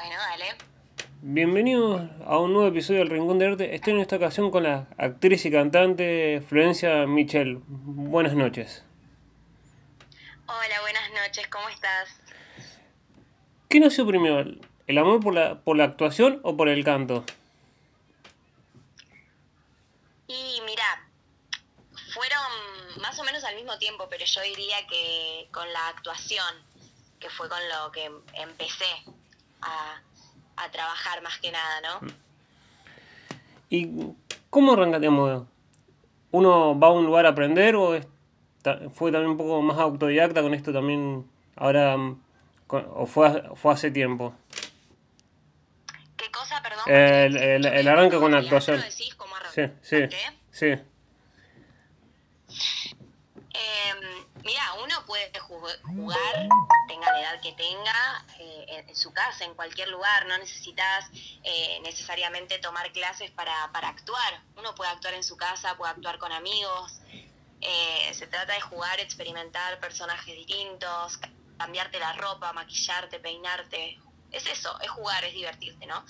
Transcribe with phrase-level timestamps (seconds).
[0.00, 0.56] Bueno, dale.
[1.20, 3.74] Bienvenidos a un nuevo episodio del Rincón de Arte.
[3.74, 7.60] Estoy en esta ocasión con la actriz y cantante Florencia Michel.
[7.66, 8.82] Buenas noches.
[10.46, 12.18] Hola, buenas noches, ¿cómo estás?
[13.68, 14.50] ¿Qué nació primero?
[14.86, 17.26] ¿El amor por la, por la actuación o por el canto?
[20.28, 21.10] Y mira,
[22.14, 26.54] fueron más o menos al mismo tiempo, pero yo diría que con la actuación,
[27.18, 29.04] que fue con lo que empecé
[29.62, 30.00] a,
[30.56, 32.00] a trabajar más que nada, ¿no?
[33.68, 33.88] ¿Y
[34.50, 35.46] cómo arrancaríamos?
[36.32, 38.06] ¿Uno va a un lugar a aprender o es-
[38.92, 42.22] fue también un poco más autodidacta con esto también ahora mm,
[42.68, 44.34] o fue, fue hace tiempo?
[46.16, 46.84] ¿Qué cosa, perdón?
[46.86, 48.80] El- el- el arranque con la actuación.
[48.80, 50.08] decís, ¿cómo Sí, sí,
[50.50, 50.76] sí.
[54.44, 56.48] Mira, uno puede ju- jugar,
[56.88, 60.26] tenga la edad que tenga, eh, en, su casa, en cualquier lugar.
[60.26, 61.04] No necesitas
[61.42, 64.42] eh, necesariamente tomar clases para, para actuar.
[64.56, 67.00] Uno puede actuar en su casa, puede actuar con amigos.
[67.60, 73.98] Eh, se trata de jugar, experimentar personajes distintos, ca- cambiarte la ropa, maquillarte, peinarte.
[74.32, 76.04] Es eso, es jugar, es divertirte, ¿no?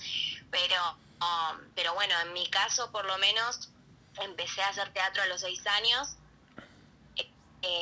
[0.51, 0.75] Pero,
[1.21, 3.71] um, pero bueno, en mi caso por lo menos
[4.21, 6.17] empecé a hacer teatro a los seis años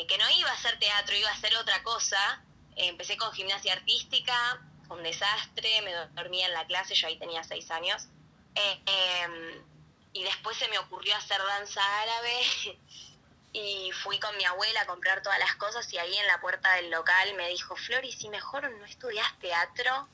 [0.10, 2.44] que no iba a hacer teatro, iba a hacer otra cosa.
[2.76, 7.18] Eh, empecé con gimnasia artística, fue un desastre, me dormía en la clase, yo ahí
[7.20, 8.08] tenía seis años.
[8.56, 9.64] Eh, em,
[10.12, 12.42] y después se me ocurrió hacer danza árabe
[13.54, 16.74] y fui con mi abuela a comprar todas las cosas y ahí en la puerta
[16.74, 20.10] del local me dijo, Flori, si mejor no estudias teatro.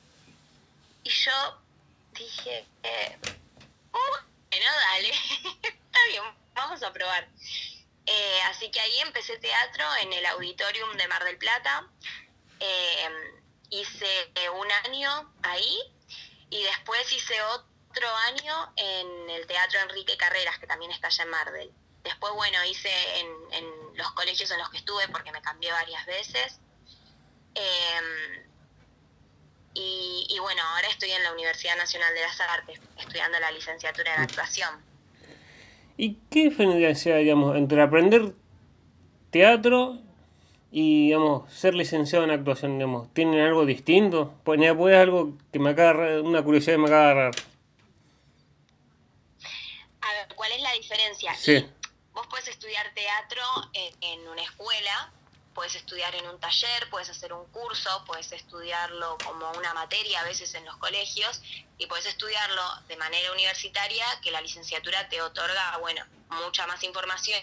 [1.02, 1.62] Y yo
[2.12, 3.18] dije, eh,
[3.90, 5.10] bueno, dale,
[5.62, 6.22] está bien,
[6.54, 7.28] vamos a probar.
[8.06, 11.88] Eh, así que ahí empecé teatro en el auditorium de Mar del Plata.
[12.60, 13.08] Eh,
[13.70, 15.78] hice un año ahí
[16.50, 21.30] y después hice otro año en el Teatro Enrique Carreras, que también está allá en
[21.30, 21.72] Mar del.
[22.04, 26.06] Después, bueno, hice en, en los colegios en los que estuve porque me cambié varias
[26.06, 26.60] veces.
[27.56, 28.46] Eh,
[29.74, 34.14] y, y bueno, ahora estoy en la Universidad Nacional de las Artes, estudiando la licenciatura
[34.14, 34.95] en actuación.
[35.96, 38.34] ¿Y qué diferencia, digamos, entre aprender
[39.30, 39.98] teatro
[40.70, 43.12] y, digamos, ser licenciado en actuación, digamos?
[43.14, 44.34] ¿Tienen algo distinto?
[44.44, 47.34] Pues, pues algo que me acaba, una curiosidad que me acaba de agarrar.
[50.02, 51.34] A ver, ¿cuál es la diferencia?
[51.34, 51.66] Sí.
[52.12, 53.42] Vos puedes estudiar teatro
[53.72, 55.12] en, en una escuela,
[55.56, 60.24] puedes estudiar en un taller, puedes hacer un curso, puedes estudiarlo como una materia a
[60.24, 61.40] veces en los colegios
[61.78, 67.40] y puedes estudiarlo de manera universitaria que la licenciatura te otorga, bueno, mucha más información,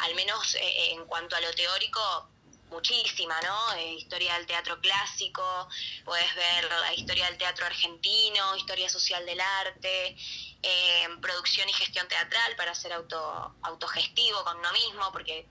[0.00, 2.28] al menos eh, en cuanto a lo teórico,
[2.68, 3.74] muchísima, ¿no?
[3.74, 5.68] Eh, historia del teatro clásico,
[6.04, 10.16] puedes ver la historia del teatro argentino, historia social del arte,
[10.62, 15.48] eh, producción y gestión teatral para ser auto, autogestivo con uno mismo, porque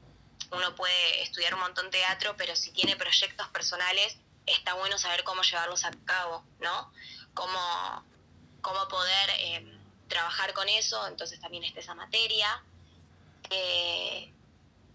[0.51, 5.41] uno puede estudiar un montón teatro, pero si tiene proyectos personales, está bueno saber cómo
[5.43, 6.91] llevarlos a cabo, ¿no?
[7.33, 8.03] Cómo,
[8.61, 9.77] cómo poder eh,
[10.07, 12.63] trabajar con eso, entonces también está esa materia.
[13.49, 14.33] Eh,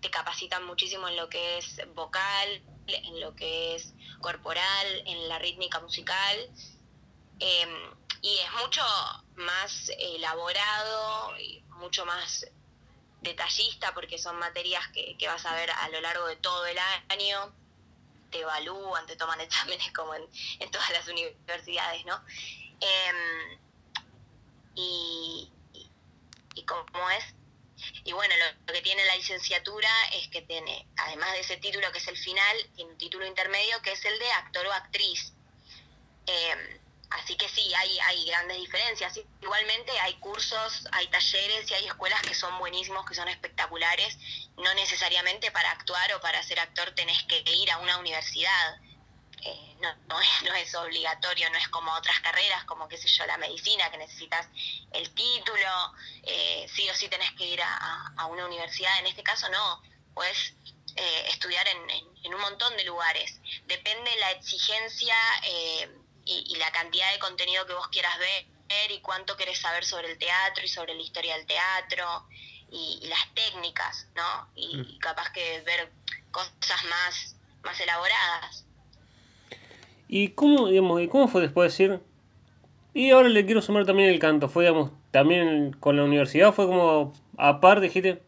[0.01, 5.39] te capacitan muchísimo en lo que es vocal, en lo que es corporal, en la
[5.39, 6.37] rítmica musical.
[7.41, 8.83] Eh, y es mucho
[9.37, 12.47] más elaborado y mucho más
[13.25, 16.79] detallista porque son materias que, que vas a ver a lo largo de todo el
[17.09, 17.53] año,
[18.31, 22.23] te evalúan, te toman exámenes como en, todas las universidades, ¿no?
[22.81, 23.59] Eh,
[24.77, 25.91] y, y,
[26.55, 26.67] y
[27.17, 27.35] es,
[28.05, 28.35] y bueno,
[28.67, 32.17] lo, que tiene la licenciatura es que tiene, además de ese título que es el
[32.17, 35.33] final, tiene un título intermedio que es el de actor o actriz.
[36.27, 36.81] Eh,
[37.15, 39.19] Así que sí, hay, hay grandes diferencias.
[39.41, 44.19] Igualmente hay cursos, hay talleres y hay escuelas que son buenísimos, que son espectaculares.
[44.57, 48.81] No necesariamente para actuar o para ser actor tenés que ir a una universidad.
[49.43, 53.07] Eh, no, no, es, no es obligatorio, no es como otras carreras, como qué sé
[53.07, 54.49] yo, la medicina, que necesitas
[54.93, 55.93] el título,
[56.25, 58.99] eh, sí o sí tenés que ir a, a, una universidad.
[58.99, 59.83] En este caso no,
[60.15, 60.55] puedes
[60.97, 63.41] eh, estudiar en, en, en, un montón de lugares.
[63.67, 68.47] Depende la exigencia eh, y, y, la cantidad de contenido que vos quieras ver
[68.91, 72.27] y cuánto querés saber sobre el teatro y sobre la historia del teatro
[72.71, 74.49] y, y las técnicas, ¿no?
[74.55, 75.91] Y, y, capaz que ver
[76.31, 78.65] cosas más, más elaboradas.
[80.09, 82.01] ¿Y cómo, digamos, ¿y cómo fue después de decir?
[82.93, 84.49] Y ahora le quiero sumar también el canto.
[84.49, 86.53] ¿Fue, digamos, también con la universidad?
[86.53, 88.23] ¿Fue como aparte, dijiste?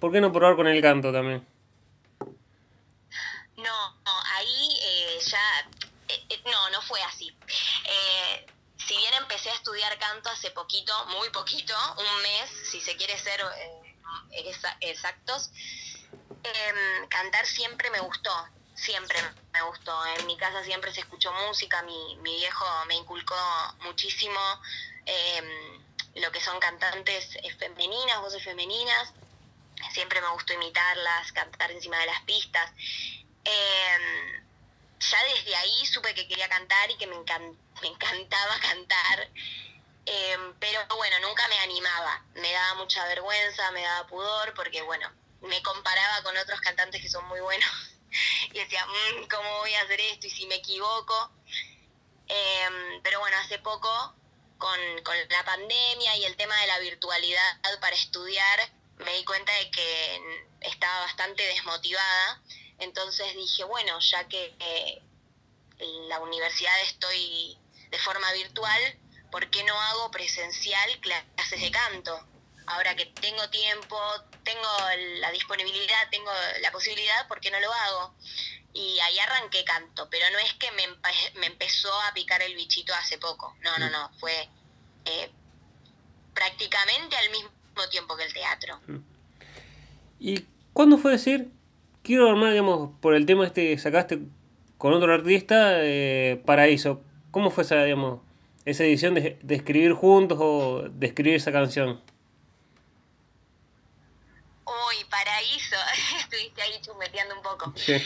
[0.00, 1.46] ¿Por qué no probar con el canto también?
[3.56, 5.68] No, no ahí eh, ya
[6.44, 7.36] no, no fue así.
[7.84, 8.46] Eh,
[8.76, 13.18] si bien empecé a estudiar canto hace poquito, muy poquito, un mes, si se quiere
[13.18, 15.50] ser eh, exactos,
[16.42, 18.32] em, cantar siempre me gustó,
[18.74, 19.18] siempre
[19.52, 20.06] me gustó.
[20.06, 23.36] En mi casa siempre se escuchó música, mi, mi viejo me inculcó
[23.80, 24.40] muchísimo
[25.06, 25.84] em,
[26.14, 29.12] lo que son cantantes femeninas, voces femeninas.
[29.92, 32.70] Siempre me gustó imitarlas, cantar encima de las pistas.
[33.44, 34.45] Em,
[35.00, 39.30] ya desde ahí supe que quería cantar y que me, me encantaba cantar.
[40.06, 42.24] Em, pero bueno, nunca me animaba.
[42.34, 45.10] Me daba mucha vergüenza, me daba pudor, porque bueno,
[45.40, 47.70] me comparaba con otros cantantes que son muy buenos
[48.52, 50.26] y decía, mm, ¿cómo voy a hacer esto?
[50.26, 51.32] Y si me equivoco.
[52.28, 54.14] Em, pero bueno, hace poco,
[54.58, 59.52] con, con la pandemia y el tema de la virtualidad para estudiar, me di cuenta
[59.52, 62.42] de que estaba bastante desmotivada.
[62.78, 65.02] Entonces dije, bueno, ya que eh,
[65.78, 67.56] en la universidad estoy
[67.90, 68.80] de forma virtual,
[69.30, 72.26] ¿por qué no hago presencial clases de canto?
[72.66, 73.98] Ahora que tengo tiempo,
[74.42, 74.68] tengo
[75.20, 76.30] la disponibilidad, tengo
[76.60, 78.14] la posibilidad, ¿por qué no lo hago?
[78.72, 80.86] Y ahí arranqué canto, pero no es que me,
[81.40, 84.48] me empezó a picar el bichito hace poco, no, no, no, fue
[85.06, 85.30] eh,
[86.34, 87.50] prácticamente al mismo
[87.90, 88.80] tiempo que el teatro.
[90.18, 90.40] ¿Y
[90.72, 91.50] cuándo fue decir,
[92.06, 94.20] quiero armar, digamos, por el tema este que sacaste
[94.78, 97.02] con otro artista, eh, Paraíso?
[97.32, 98.20] ¿Cómo fue esa, digamos,
[98.64, 102.00] esa edición de, de escribir juntos o de escribir esa canción?
[104.64, 105.76] Uy, paraíso,
[106.20, 107.74] estuviste ahí chumeteando un poco.
[107.86, 108.02] Em,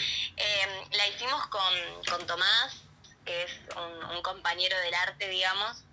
[0.93, 2.82] la hicimos con, Tomás,
[3.25, 5.85] que es un, compañero del arte, digamos.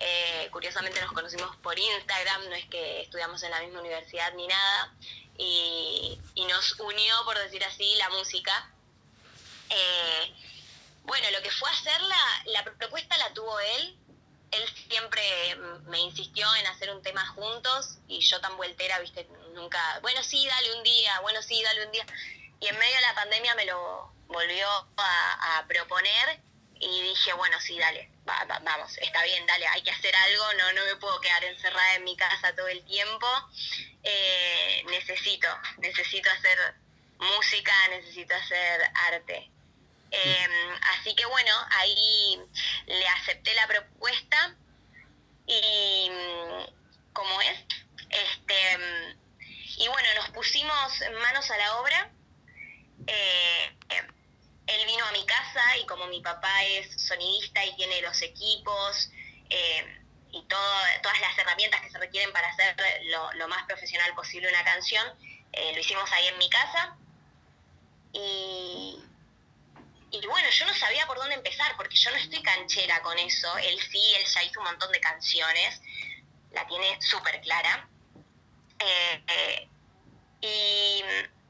[0.00, 4.46] Eh, curiosamente nos conocimos por Instagram, no es que estudiamos en la misma universidad ni
[4.46, 4.94] nada.
[5.38, 8.70] Y, nos unió, por decir así, la música.
[9.70, 10.34] Eh,
[11.02, 12.16] bueno, lo que fue hacerla,
[12.46, 13.98] la propuesta la tuvo él,
[14.52, 15.22] él siempre
[15.86, 20.46] me insistió en hacer un tema juntos y yo tan vueltera, viste, nunca, bueno, sí,
[20.46, 22.06] dale un día, bueno, sí, dale un día.
[22.60, 26.40] Y en medio de la pandemia me lo volvió a, proponer
[26.84, 28.10] y dije, bueno, sí, dale,
[28.62, 32.04] vamos, está bien, dale, hay que hacer algo, no, no me puedo quedar encerrada en
[32.04, 33.26] mi casa todo el tiempo.
[34.02, 35.48] Eh, necesito,
[35.78, 36.58] necesito hacer
[37.18, 38.82] música, necesito hacer
[39.12, 39.50] arte.
[40.10, 40.52] Em,
[40.98, 42.38] así que bueno, ahí
[42.86, 44.54] le acepté la propuesta
[45.46, 46.10] y
[47.12, 47.58] como es,
[48.10, 48.78] este,
[49.78, 50.92] y bueno, nos pusimos
[51.22, 52.10] manos a la obra.
[53.06, 53.76] Eh,
[54.66, 59.10] él vino a mi casa y como mi papá es sonidista y tiene los equipos
[59.50, 62.76] eh, y todas las herramientas que se requieren para hacer
[63.36, 65.06] lo, más profesional posible una canción,
[65.52, 66.96] eh, lo hicimos ahí en mi casa.
[68.12, 68.98] Y,
[70.10, 73.56] y bueno, yo no sabía por dónde empezar, porque yo no estoy canchera con eso.
[73.58, 75.80] Él sí, él ya hizo un montón de canciones,
[76.52, 77.88] la tiene súper clara.
[78.78, 79.68] Eh, eh,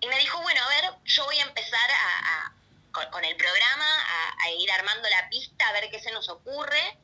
[0.01, 2.54] y, me dijo, bueno, a ver, yo voy a empezar a,
[2.95, 3.87] con, el programa,
[4.43, 6.99] a, ir armando la pista, a ver qué se nos ocurre.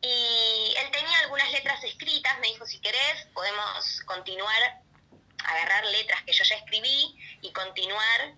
[0.00, 4.82] Y él tenía algunas letras escritas, me dijo, si querés, podemos continuar,
[5.44, 8.34] agarrar letras que yo ya escribí y continuar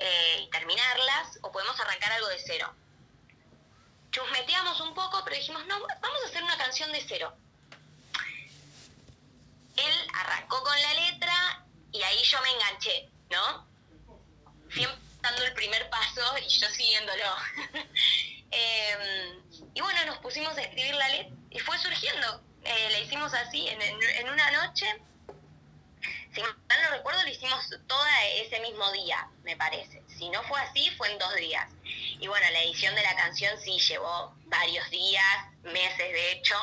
[0.00, 2.74] eh, y terminarlas, o podemos arrancar algo de cero.
[4.12, 7.36] Chusmeteamos un poco, pero dijimos, no, vamos a hacer una canción de cero.
[9.76, 13.66] Él arrancó con la letra y ahí yo me enganché, ¿no?
[15.22, 17.36] Dando el primer paso y yo siguiéndolo.
[18.54, 19.40] Em,
[19.72, 22.42] y bueno, nos pusimos a escribir la letra y fue surgiendo.
[22.62, 24.86] Eh, la hicimos así en, en una noche
[26.34, 28.04] si mal no recuerdo, lo hicimos todo
[28.36, 30.02] ese mismo día, me parece.
[30.08, 31.68] Si no fue así, fue en dos días.
[31.84, 35.24] Y bueno, la edición de la canción sí llevó varios días,
[35.62, 36.56] meses de hecho.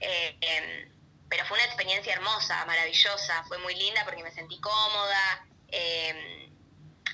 [0.00, 0.92] Eh, em,
[1.28, 5.46] pero fue una experiencia hermosa, maravillosa, fue muy linda porque me sentí cómoda.
[5.68, 6.47] Em,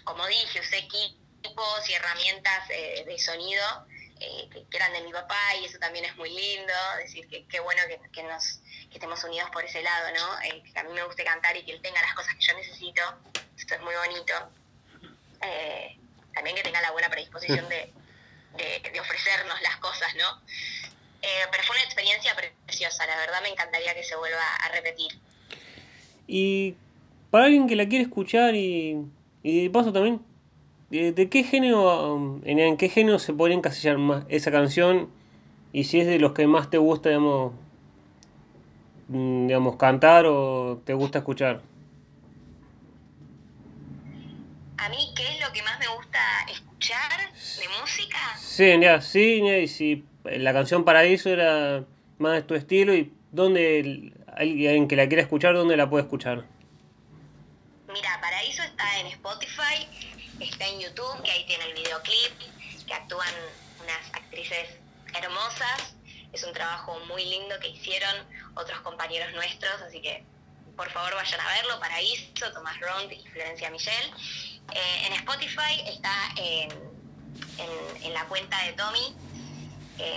[0.02, 3.62] como dije, usé equipos y herramientas eh, de sonido
[4.20, 7.60] eh, que eran de mi papá y eso también es muy lindo, decir que qué
[7.60, 7.82] bueno
[8.12, 8.60] que, nos
[8.92, 10.42] estemos unidos por ese lado, ¿no?
[10.42, 12.54] Eh, que a mí me guste cantar y que él tenga las cosas que yo
[12.54, 13.02] necesito,
[13.56, 14.32] esto es muy bonito.
[16.32, 17.92] También que tenga la buena predisposición de,
[19.00, 20.40] ofrecernos las cosas, ¿no?
[21.50, 25.18] pero fue una experiencia preciosa, la verdad me encantaría que se vuelva a repetir.
[26.26, 26.74] Y
[27.30, 28.96] para alguien que la quiere escuchar y,
[29.44, 30.20] y de paso también
[30.90, 35.10] ¿De, qué género, en, qué género se podría encasillar más esa canción?
[35.72, 37.52] Y si es de los que más te gusta, digamos,
[39.08, 41.62] mm, digamos, cantar o te gusta escuchar.
[44.76, 46.64] A mí, ¿qué es lo que más me gusta escuchar?
[47.58, 48.18] de música?
[48.36, 51.84] Sí, ya, sí, y si la canción Paraíso era
[52.18, 56.44] más de tu estilo y dónde alguien que la quiera escuchar, ¿dónde la puede escuchar?
[57.94, 59.86] Mira, Paraíso está en Spotify,
[60.40, 62.32] está en YouTube, que ahí tiene el videoclip,
[62.88, 63.32] que actúan
[63.80, 64.68] unas actrices
[65.14, 65.94] hermosas.
[66.32, 68.16] Es un trabajo muy lindo que hicieron
[68.56, 70.24] otros compañeros nuestros, así que
[70.76, 71.78] por favor vayan a verlo.
[71.78, 74.10] Paraíso, Tomás Rond y Florencia Michel.
[74.72, 79.16] Eh, en Spotify está en, la cuenta de Tommy,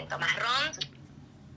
[0.09, 0.83] Tomás Rond.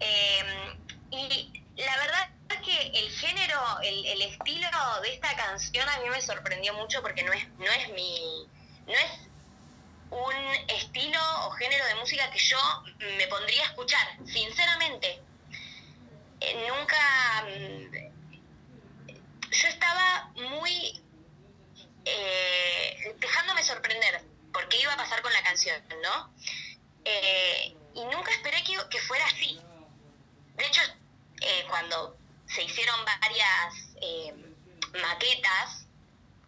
[0.00, 0.77] Eh,
[1.12, 4.69] y la verdad que el género, el, estilo
[5.02, 8.47] de esta canción a mí me sorprendió mucho porque no es, no es mi.
[8.87, 9.30] no es
[10.11, 10.35] un
[10.69, 12.59] estilo o género de música que yo
[13.16, 15.21] me pondría a escuchar, sinceramente.
[16.40, 17.45] Eh, nunca.
[17.45, 17.92] Mm,
[19.50, 21.02] yo estaba muy.
[22.04, 26.35] Eh, dejándome sorprender por qué iba a pasar con la canción, ¿no?
[27.04, 29.61] Eh, y nunca esperé que, que fuera así.
[30.57, 30.83] De hecho,
[31.69, 32.20] cuando
[32.54, 34.35] se hicieron varias eh,
[35.00, 35.87] maquetas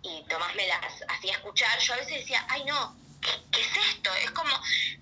[0.02, 4.12] y Tomás me las hacía escuchar, yo a veces decía, ay no, ¿qué, es esto?
[4.14, 4.50] Es como,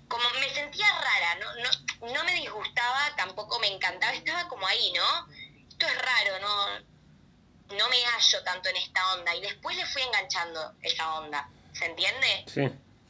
[0.07, 1.55] como me sentía rara, ¿no?
[1.55, 5.27] No, no me disgustaba, tampoco me encantaba, estaba como ahí, ¿no?
[5.67, 9.33] Esto es raro, no, no me hallo tanto en esta onda.
[9.35, 12.45] Y después le fui enganchando esa onda, ¿se entiende?
[12.47, 12.61] Sí.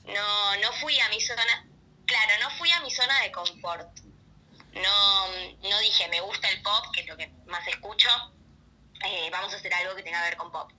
[0.05, 1.65] No, no fui a mi zona,
[2.05, 3.89] claro, no fui a mi zona de confort
[4.73, 5.27] no,
[5.69, 8.09] no dije, me gusta el pop, que es lo que más escucho,
[9.05, 10.71] eh, vamos a hacer algo que tenga que ver con pop.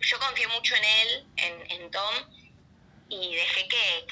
[0.00, 2.14] Yo confié mucho en él, en, Tom,
[3.08, 4.06] y dejé que,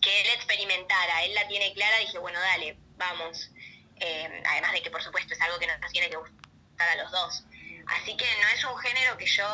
[0.00, 1.24] que, él experimentara.
[1.24, 3.50] Él la tiene clara, dije, bueno, dale, vamos.
[3.96, 7.10] Eh, además de que, por supuesto, es algo que nos tiene que gustar a los
[7.10, 7.44] dos.
[7.86, 9.44] Así que no es un género que yo,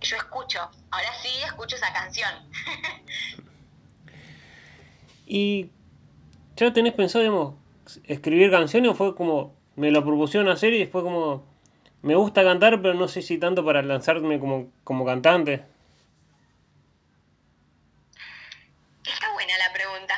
[0.00, 0.70] yo escucho.
[0.90, 2.50] Ahora sí escucho esa canción.
[5.26, 5.70] ¿Y
[6.56, 7.59] ya tenés pensado, digamos,
[8.04, 11.44] escribir canciones fue como me lo propusieron hacer y después como
[12.02, 15.64] me gusta cantar pero no sé si tanto para lanzarme como, como cantante?
[19.04, 20.14] Está buena la pregunta.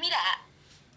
[0.00, 0.18] Mira,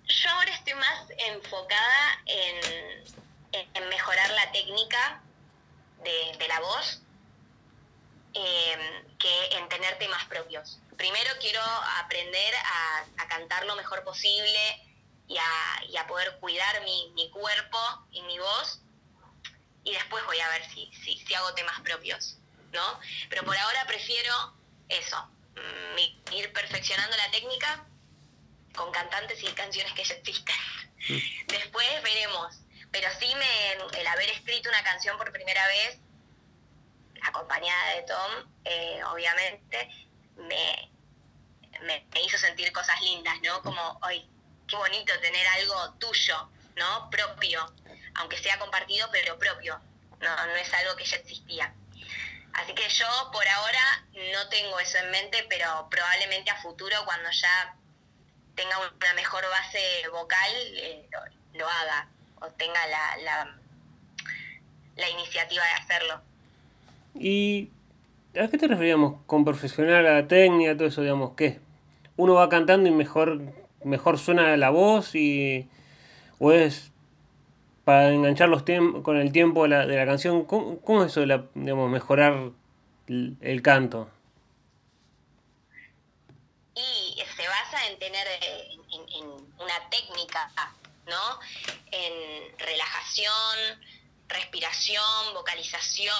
[0.08, 5.22] yo ahora estoy más enfocada en, en mejorar la técnica
[6.03, 7.01] de, la voz
[8.34, 10.80] em, que en tener temas propios.
[10.98, 11.62] Primero quiero
[12.03, 14.60] aprender a, a cantar lo mejor posible,
[15.88, 17.79] y a, poder cuidar mi, cuerpo
[18.11, 18.81] y mi voz.
[19.83, 22.38] Y después voy a ver si, si, hago temas propios,
[22.71, 23.00] ¿no?
[23.29, 24.53] Pero por ahora prefiero
[24.89, 25.17] eso,
[25.55, 27.85] mm, ir perfeccionando la técnica
[28.75, 30.55] con cantantes y canciones que ya existen.
[31.47, 32.57] Después veremos.
[32.91, 35.97] Pero sí me, el haber escrito una canción por primera vez,
[37.21, 39.89] acompañada de Tom, eh, obviamente,
[40.35, 40.91] me,
[41.83, 43.61] me, hizo sentir cosas lindas, ¿no?
[43.61, 44.27] Como hoy
[44.72, 47.10] qué bonito tener algo tuyo, ¿no?
[47.10, 47.60] Propio,
[48.16, 49.80] aunque sea compartido, pero propio.
[50.22, 51.74] No, no es algo que ya existía.
[52.54, 57.30] Así que yo por ahora no tengo eso en mente, pero probablemente a futuro cuando
[57.32, 57.75] ya
[58.56, 59.80] tenga una mejor base
[60.12, 61.06] vocal eh,
[61.54, 62.08] lo, haga
[62.42, 63.56] o tenga la,
[64.96, 66.22] la, iniciativa de hacerlo.
[67.16, 67.70] ¿Y
[68.40, 71.60] a qué te referíamos con profesional, a la técnica, todo eso, digamos, qué?
[72.18, 73.42] Uno va cantando y mejor
[73.83, 75.69] mejor suena la voz y
[76.39, 76.91] o es
[77.83, 78.63] para enganchar los
[79.03, 80.45] con el tiempo de la, de la canción.
[80.45, 82.51] ¿Cómo, es eso de digamos, mejorar
[83.07, 84.09] el, canto?
[86.75, 89.27] Y se basa en tener en,
[89.59, 90.51] una técnica,
[91.05, 91.39] ¿no?
[91.91, 93.79] En relajación,
[94.27, 96.15] respiración, vocalización,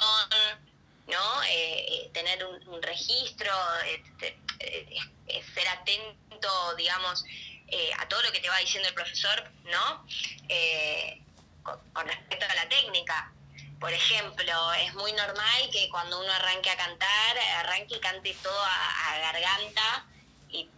[1.08, 1.44] ¿no?
[1.44, 3.52] Eh, eh, tener un, registro,
[3.88, 7.24] este, eh, ser atento, digamos,
[7.72, 10.06] eh, a todo lo que te va diciendo el profesor, ¿no?
[10.50, 11.22] Eh,
[11.64, 13.32] con, respecto a la técnica.
[13.80, 18.62] Por ejemplo, es muy normal que cuando uno arranque a cantar, arranque y cante todo
[18.62, 20.06] a, garganta
[20.50, 20.70] y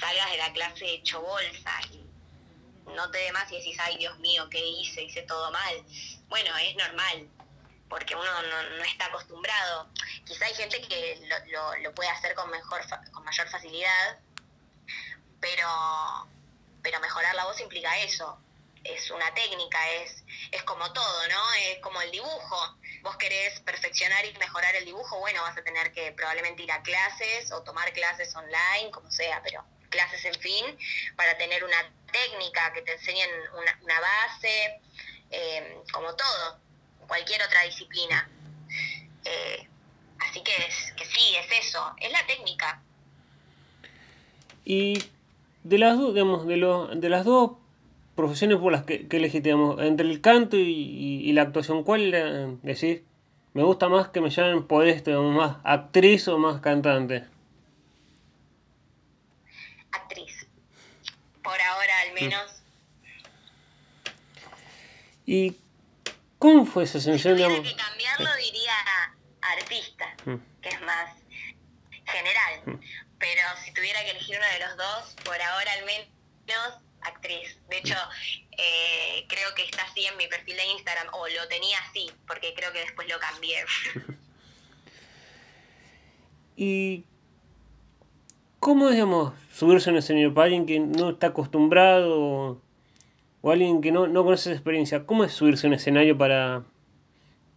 [0.00, 2.04] salgas de la clase hecho bolsa y
[2.94, 5.04] no te dé más y decís, ay Dios mío, ¿qué hice?
[5.04, 5.84] Hice todo mal.
[6.28, 7.28] Bueno, es normal,
[7.88, 9.88] porque uno no, está acostumbrado.
[10.26, 11.20] Quizá hay gente que
[11.52, 14.18] lo, lo, puede hacer con, mejor, con mayor facilidad,
[15.40, 16.28] pero
[16.82, 18.38] pero mejorar la voz implica eso.
[18.82, 21.52] Es una técnica, es, es como todo, ¿no?
[21.68, 22.76] Es como el dibujo.
[23.02, 26.82] Vos querés perfeccionar y mejorar el dibujo, bueno, vas a tener que probablemente ir a
[26.82, 30.78] clases o tomar clases online, como sea, pero clases en fin,
[31.16, 33.28] para tener una técnica, que te enseñen
[33.82, 34.80] una, base,
[35.30, 36.58] eh, como todo,
[37.06, 38.28] cualquier otra disciplina.
[39.24, 39.68] Eh,
[40.20, 42.82] así que, es, que sí, es eso, es la técnica.
[44.64, 45.02] Y
[45.62, 47.52] de las dos, digamos, de, lo, de las dos
[48.14, 53.02] profesiones por las que, que elegiste, digamos, entre el canto y, la actuación, ¿cuál decís?
[53.52, 57.24] Me gusta más que me llamen por esto, digamos, más actriz o más cantante.
[59.90, 60.46] Actriz.
[61.42, 62.62] Por ahora al menos.
[65.26, 65.56] ¿Y
[66.38, 67.36] cómo fue esa sensación?
[67.36, 68.72] Si tuviera que cambiarlo diría
[69.40, 70.60] artista, mm.
[70.60, 71.16] que es más
[72.04, 72.79] general.
[73.20, 77.56] Pero si tuviera que elegir uno de los dos, por ahora al menos actriz.
[77.68, 77.94] De hecho,
[78.52, 82.54] eh, creo que está así en mi perfil de Instagram, o lo tenía así, porque
[82.54, 83.64] creo que después lo cambié.
[86.56, 87.04] ¿Y
[88.58, 92.60] cómo, digamos, subirse a un escenario para alguien que no está acostumbrado
[93.40, 95.06] o alguien que no, no conoce esa experiencia?
[95.06, 96.64] ¿Cómo es subirse a un escenario para,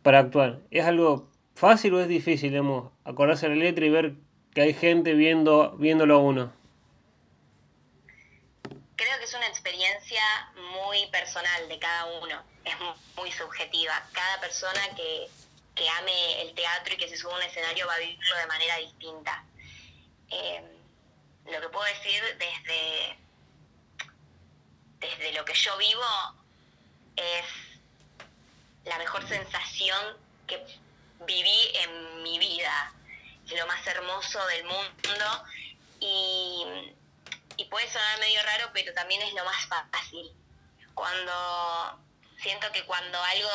[0.04, 0.60] para actuar?
[0.72, 4.16] ¿Es algo fácil o es difícil, digamos, acordarse la letra y ver
[4.54, 6.54] que hay gente viendo, viéndolo a uno?
[8.96, 10.22] Creo que es una experiencia
[10.72, 12.76] muy personal de cada uno, es
[13.18, 14.08] muy subjetiva.
[14.14, 15.30] Cada persona que,
[16.00, 18.78] ame el teatro y que se suba a un escenario va a vivirlo de manera
[18.78, 19.44] distinta.
[20.30, 20.64] Eh,
[21.46, 23.18] lo que puedo decir desde,
[25.00, 26.04] desde lo que yo vivo
[27.16, 27.46] es
[28.86, 30.18] la mejor sensación
[30.48, 30.64] que
[31.26, 32.94] viví en mi vida
[33.52, 35.46] lo más hermoso del mundo
[36.00, 36.66] y,
[37.70, 40.32] puede sonar medio raro, pero también es lo más fácil.
[40.94, 42.00] Cuando
[42.38, 43.50] siento que cuando algo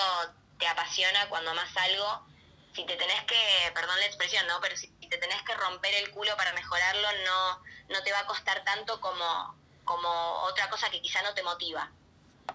[0.58, 2.26] te apasiona, cuando amas algo,
[2.74, 4.60] si te tenés que, perdón la expresión, ¿no?
[4.60, 8.26] Pero si te tenés que romper el culo para mejorarlo, no, no te va a
[8.26, 10.08] costar tanto como, como
[10.42, 11.88] otra cosa que quizá no te motiva,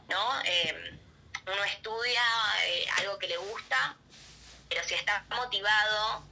[0.09, 0.41] ¿no?
[0.43, 0.99] Eh,
[1.45, 2.23] uno estudia
[2.65, 3.95] eh, algo que le gusta,
[4.67, 6.23] pero si está motivado,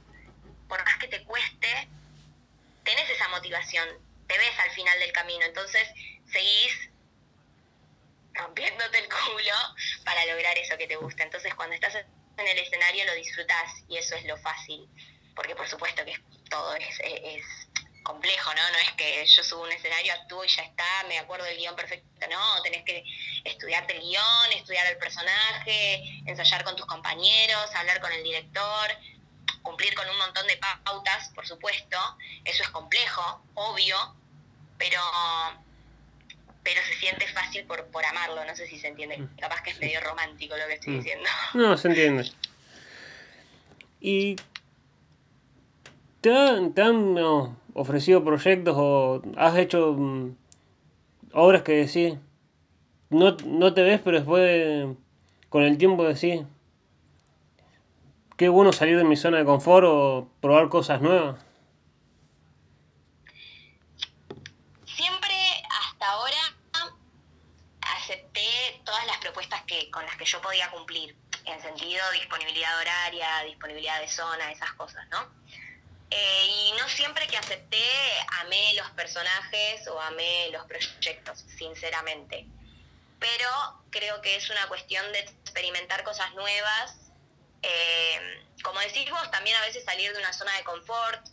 [0.72, 1.68] por más que te cueste,
[2.82, 3.86] tenés esa motivación,
[4.26, 5.86] te ves al final del camino, entonces
[6.32, 6.88] seguís
[8.32, 9.54] rompiéndote el culo
[10.02, 11.24] para lograr eso que te gusta.
[11.24, 14.88] Entonces cuando estás en el escenario lo disfrutás y eso es lo fácil,
[15.36, 16.18] porque por supuesto que
[16.48, 17.44] todo es,
[18.02, 18.70] complejo, ¿no?
[18.70, 21.76] No es que yo subo un escenario, actúo y ya está, me acuerdo del guion
[21.76, 23.04] perfecto, no, tenés que
[23.44, 28.90] estudiarte el guion, estudiar el personaje, ensayar con tus compañeros, hablar con el director,
[29.62, 31.96] cumplir con un montón de pautas, por supuesto,
[32.44, 33.96] eso es complejo, obvio,
[34.78, 35.00] pero
[36.62, 39.36] pero se siente fácil por, por amarlo, no sé si se entiende, mm.
[39.40, 40.98] capaz que es medio romántico lo que estoy mm.
[40.98, 41.28] diciendo.
[41.54, 42.30] No, se entiende.
[44.00, 44.36] ¿Y
[46.20, 47.16] te han, te han
[47.74, 50.36] ofrecido proyectos o has hecho mm,
[51.32, 52.14] obras que decís,
[53.10, 54.86] no, no te ves, pero después
[55.48, 56.42] con el tiempo decís,
[58.42, 61.38] qué bueno salir de mi zona de confort o probar cosas nuevas.
[64.84, 65.36] Siempre
[65.70, 66.56] hasta ahora
[67.82, 73.44] acepté todas las propuestas que, con las que yo podía cumplir, en sentido disponibilidad horaria,
[73.46, 75.20] disponibilidad de zona, esas cosas, ¿no?
[76.10, 77.86] Eh, y no siempre que acepté
[78.40, 82.48] amé los personajes o amé los proyectos, sinceramente.
[83.20, 83.48] Pero
[83.90, 87.01] creo que es una cuestión de experimentar cosas nuevas
[87.62, 91.26] eh, como decís vos, también a veces salir de una zona de confort,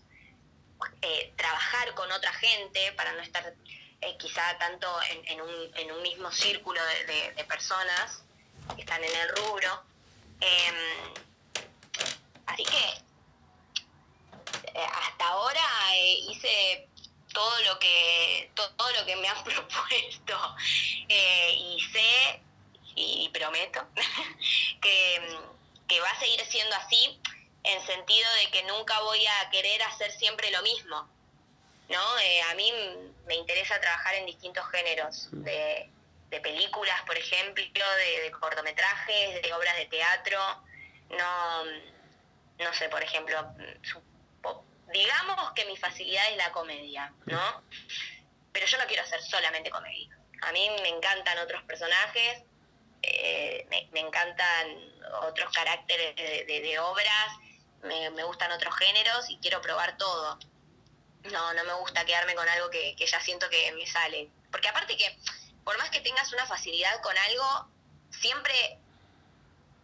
[1.02, 3.54] eh, trabajar con otra gente para no estar
[4.02, 4.88] eh, quizá tanto
[5.26, 8.24] en, un, mismo círculo de, personas
[8.76, 9.84] que están en el rubro.
[10.40, 11.14] Em,
[12.46, 13.10] así que
[14.82, 15.62] hasta ahora
[16.30, 16.88] hice
[17.34, 20.56] todo lo que todo lo que me han propuesto
[21.10, 22.42] y sé
[22.96, 23.88] y prometo
[24.82, 25.40] que
[25.90, 27.20] que va a seguir siendo así
[27.64, 31.10] en sentido de que nunca voy a querer hacer siempre lo mismo.
[31.90, 32.20] ¿no?
[32.20, 32.72] Eh, a mí
[33.26, 35.90] me interesa trabajar en distintos géneros, de,
[36.44, 40.40] películas, por ejemplo, de, cortometrajes, de obras de teatro.
[41.10, 41.66] No,
[42.60, 43.52] no sé, por ejemplo,
[44.94, 47.64] digamos que mi facilidad es la comedia, ¿no?
[48.52, 50.16] Pero yo no quiero hacer solamente comedia.
[50.44, 52.44] A mí me encantan otros personajes,
[53.02, 54.68] eh, me, encantan
[55.24, 57.38] otros caracteres de, obras,
[57.84, 60.38] me, gustan otros géneros y quiero probar todo.
[61.32, 64.30] No, no me gusta quedarme con algo que, ya siento que me sale.
[64.52, 65.18] Porque aparte que,
[65.64, 67.70] por más que tengas una facilidad con algo,
[68.10, 68.80] siempre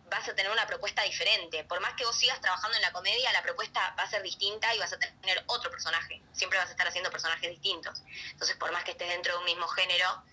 [0.10, 1.64] vas a tener una propuesta diferente.
[1.64, 4.74] Por más que vos sigas trabajando en la comedia, la propuesta va a ser distinta
[4.76, 6.22] y vas a tener otro personaje.
[6.34, 8.02] Siempre vas a estar haciendo personajes distintos.
[8.32, 10.24] Entonces, por más que estés dentro de un mismo género,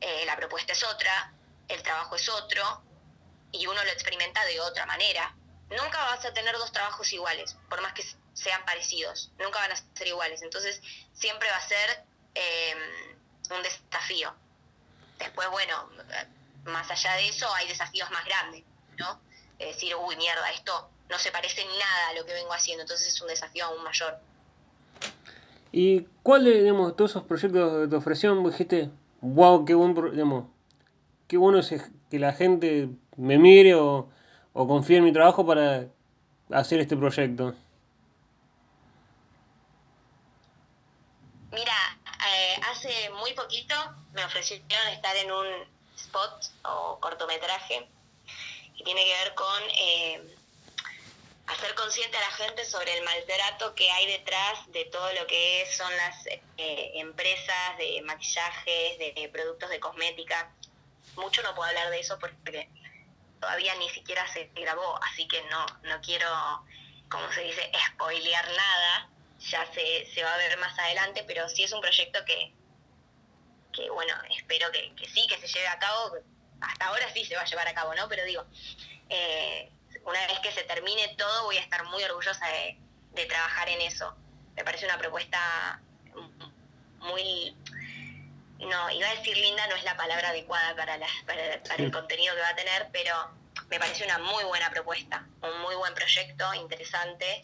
[0.00, 1.32] eh, la propuesta es otra
[1.74, 2.82] el trabajo es otro
[3.50, 5.34] y uno lo experimenta de otra manera.
[5.70, 8.04] Nunca vas a tener dos trabajos iguales, por más que
[8.34, 10.42] sean parecidos, nunca van a ser iguales.
[10.42, 10.80] Entonces
[11.12, 12.04] siempre va a ser
[12.34, 12.78] em,
[13.50, 14.34] un desafío.
[15.18, 15.88] Después, bueno,
[16.64, 18.64] más allá de eso hay desafíos más grandes,
[18.98, 19.20] ¿no?
[19.58, 23.08] Es decir, uy, mierda, esto no se parece nada a lo que vengo haciendo, entonces
[23.08, 24.18] es un desafío aún mayor.
[25.70, 28.44] ¿Y cuál de digamos, todos esos proyectos de ofrecieron?
[28.44, 30.46] Dijiste, wow, qué buen, digamos,
[31.32, 31.72] qué bueno es
[32.10, 34.06] que la gente me mire o,
[34.52, 35.86] o confíe en mi trabajo para
[36.50, 37.54] hacer este proyecto.
[41.50, 41.72] Mira,
[42.28, 43.74] eh, hace muy poquito
[44.12, 45.46] me ofrecieron estar en un
[45.96, 47.88] spot o cortometraje
[48.76, 50.36] que tiene que ver con eh,
[51.46, 55.64] hacer consciente a la gente sobre el maltrato que hay detrás de todo lo que
[55.74, 56.26] son las
[56.58, 60.52] eh, empresas de maquillajes, de productos de cosmética.
[61.16, 62.68] Mucho no puedo hablar de eso porque
[63.40, 66.28] todavía ni siquiera se grabó, así que no, no quiero,
[67.08, 71.64] como se dice, spoilear nada, ya se, se va a ver más adelante, pero sí
[71.64, 72.54] es un proyecto que,
[73.72, 76.16] que bueno, espero que, sí, que se lleve a cabo,
[76.60, 78.08] hasta ahora sí se va a llevar a cabo, ¿no?
[78.08, 78.44] Pero digo,
[79.08, 79.72] eh,
[80.04, 82.78] una vez que se termine todo voy a estar muy orgullosa de,
[83.26, 84.14] trabajar en eso.
[84.56, 85.80] Me parece una propuesta
[86.98, 87.56] muy
[88.62, 92.40] no, iba a decir linda, no es la palabra adecuada para, para, el contenido que
[92.40, 93.14] va a tener, pero
[93.70, 97.42] me parece una muy buena propuesta, un muy buen proyecto, interesante.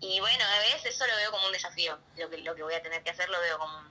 [0.00, 1.98] Y bueno, a veces eso lo veo como un desafío.
[2.18, 3.84] Lo que, lo que voy a tener que hacer lo veo como un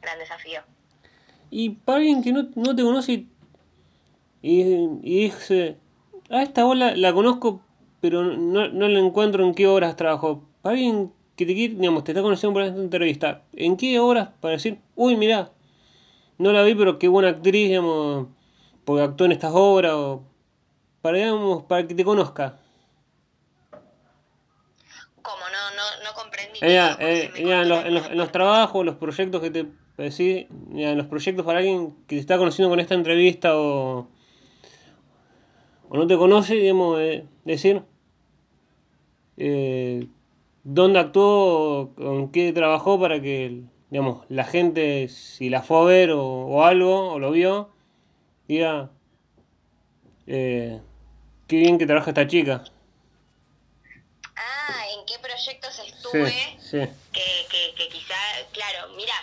[0.00, 0.62] gran desafío.
[1.50, 3.28] Y para alguien que no, no te conoce y,
[4.42, 5.76] y dice,
[6.30, 7.60] ah, esta bola la conozco,
[8.00, 10.44] pero no, no la encuentro en qué horas trabajo.
[10.62, 14.52] Para alguien que te, digamos, te está conociendo por esta entrevista, ¿en qué horas para
[14.52, 15.50] decir, uy, mira,
[16.38, 18.28] no la vi, pero qué buena actriz, digamos,
[18.84, 20.22] porque actuó en estas obras, o
[21.02, 22.58] para, digamos, para que te conozca.
[25.22, 25.42] ¿Cómo?
[25.52, 26.58] No, no, no comprendí.
[26.62, 30.98] Eh, eh, en, los, en, los, en, los, trabajos, los proyectos que te decís, en
[30.98, 34.08] los proyectos para alguien que te está conociendo con esta entrevista o,
[35.88, 37.82] o no te conoce, digamos, eh, decir
[39.36, 40.08] eh,
[40.64, 46.10] dónde actuó, con qué trabajó para que digamos, la gente, si la fue a ver
[46.12, 47.70] o, algo, o lo vio,
[48.48, 48.90] diga,
[50.26, 50.80] eh,
[51.46, 52.64] qué bien que trabaja esta chica.
[54.36, 56.58] Ah, ¿en qué proyectos estuve?
[56.58, 56.78] Sí,
[57.12, 58.14] Que, que, que quizá,
[58.52, 59.14] claro, mira,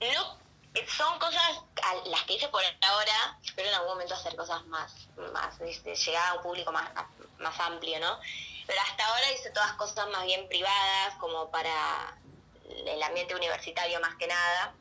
[0.00, 0.42] no,
[0.86, 5.08] son cosas a las que hice por ahora, espero en algún momento hacer cosas más,
[5.32, 6.90] más este, llegar a un público más,
[7.38, 8.18] más amplio, ¿no?
[8.66, 12.16] Pero hasta ahora hice todas cosas más bien privadas, como para
[12.86, 14.74] el ambiente universitario más que nada,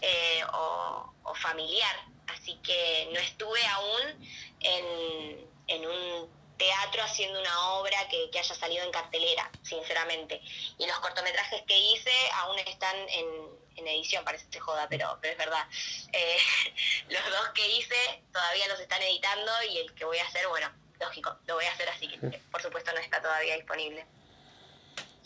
[0.00, 1.96] eh, o, familiar.
[2.26, 4.28] Así que no estuve aún
[4.60, 10.40] en, un teatro haciendo una obra que, haya salido en cartelera, sinceramente.
[10.78, 15.32] Y los cortometrajes que hice aún están en, edición, parece que se joda, pero, pero
[15.32, 15.66] es verdad.
[16.12, 16.36] Eh,
[17.08, 20.68] los dos que hice todavía los están editando y el que voy a hacer, bueno,
[21.00, 22.18] lógico, lo voy a hacer así que
[22.50, 24.04] por supuesto no está todavía disponible.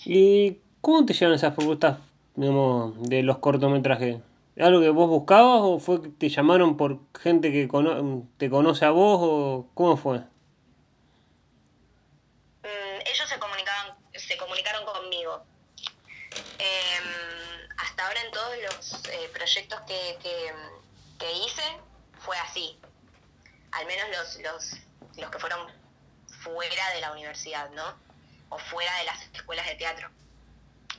[0.04, 1.96] ¿Y ¿Cómo te llegan esas propuestas
[2.34, 4.20] digamos, de los cortometrajes?
[4.58, 7.68] ¿Algo que vos buscabas o fue que te llamaron por gente que
[8.36, 10.18] te conoce a vos o cómo fue?
[10.18, 10.24] Mm,
[13.06, 15.44] ellos se comunicaban, se comunicaron conmigo.
[16.58, 17.04] Em,
[17.78, 20.52] hasta ahora en todos los eh, proyectos que, que,
[21.46, 21.62] hice
[22.18, 22.76] fue así.
[23.70, 24.72] Al menos los, los,
[25.16, 25.60] los que fueron
[26.26, 27.94] fuera de la universidad, ¿no?
[28.48, 30.10] O fuera de las escuelas de teatro.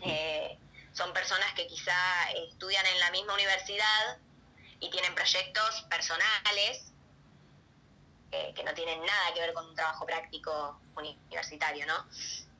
[0.05, 0.57] Eh,
[0.93, 1.95] son personas que quizá
[2.49, 4.17] estudian en la misma universidad
[4.79, 6.91] y tienen proyectos personales
[8.31, 12.05] eh, que no tienen nada que ver con un trabajo práctico universitario, ¿no?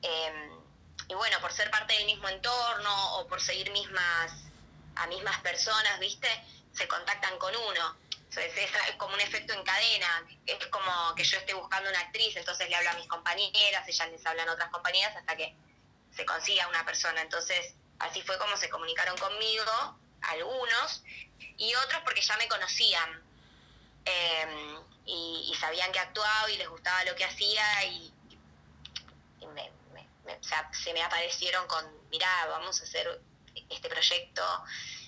[0.02, 0.64] Em,
[1.08, 4.32] y bueno, por ser parte del mismo entorno o por seguir mismas
[4.96, 6.28] a mismas personas, ¿viste?
[6.72, 7.96] Se contactan con uno.
[8.36, 10.26] es, como un efecto en cadena.
[10.46, 14.08] Es como que yo esté buscando una actriz, entonces le hablo a mis compañeras, ellas
[14.10, 15.56] les hablan a otras compañeras hasta que
[16.16, 17.20] se consiga una persona.
[17.20, 21.02] Entonces, así fue como se comunicaron conmigo, algunos,
[21.56, 23.22] y otros porque ya me conocían.
[24.04, 28.12] Em, y, sabían que actuaba y les gustaba lo que hacía y,
[30.72, 33.20] se me aparecieron con, mirá, vamos a hacer
[33.70, 34.42] este proyecto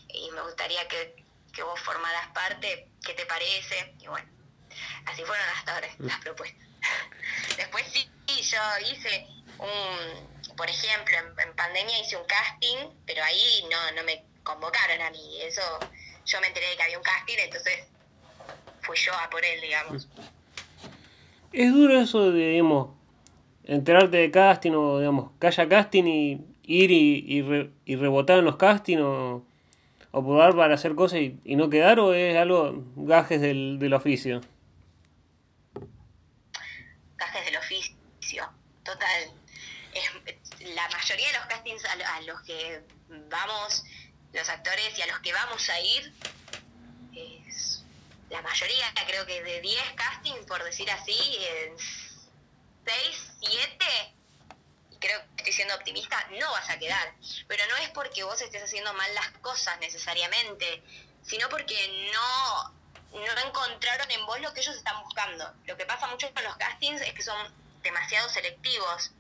[0.09, 3.95] y me gustaría que, que vos formaras parte, ¿qué te parece?
[4.01, 4.29] Y bueno,
[5.07, 6.67] así fueron hasta ahora las propuestas.
[7.57, 8.09] Después sí,
[8.43, 9.27] yo hice
[9.59, 15.11] un, por ejemplo, en, pandemia hice un casting, pero ahí no, no me convocaron a
[15.11, 15.41] mí.
[15.43, 15.63] Eso,
[16.25, 17.87] yo me enteré de que había un casting, entonces
[18.81, 20.09] fui yo a por él, digamos.
[21.53, 22.91] Es duro eso de, digamos,
[23.65, 28.57] enterarte de casting o, digamos, que haya casting y, ir y, y, rebotar en los
[28.57, 29.45] castings o,
[30.11, 34.41] o, probar para hacer cosas y, no quedar o es algo gajes del, del oficio?
[37.17, 38.49] Gajes del oficio,
[38.85, 39.36] total.
[40.77, 43.83] La mayoría de los castings a, los que vamos,
[44.33, 46.13] los actores y a los que vamos a ir,
[47.15, 47.83] es,
[48.29, 54.15] la mayoría, creo que de 10 castings, por decir así, en 6, 7
[55.01, 57.15] creo que estoy siendo optimista, no vas a quedar.
[57.49, 60.83] Pero no es porque vos estés haciendo mal las cosas necesariamente,
[61.23, 62.75] sino porque no,
[63.13, 65.55] no encontraron en vos lo que ellos están buscando.
[65.65, 67.37] Lo que pasa mucho con los castings es que son
[67.83, 69.13] demasiado selectivos,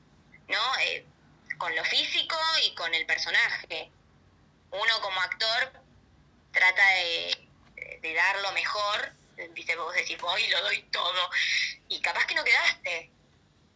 [0.48, 0.76] ¿no?
[0.80, 1.06] Eh,
[1.58, 3.90] con lo físico y con el personaje.
[4.70, 5.72] Uno como actor
[6.52, 9.12] trata de, dar lo mejor,
[9.54, 11.30] dice vos decís, voy lo doy todo,
[11.88, 13.10] y capaz que no quedaste,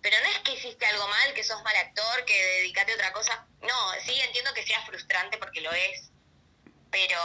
[0.03, 3.13] pero no es que hiciste algo mal, que sos mal actor, que dedicate a otra
[3.13, 3.47] cosa.
[3.61, 6.11] No, sí entiendo que sea frustrante porque lo es.
[6.91, 7.21] Pero,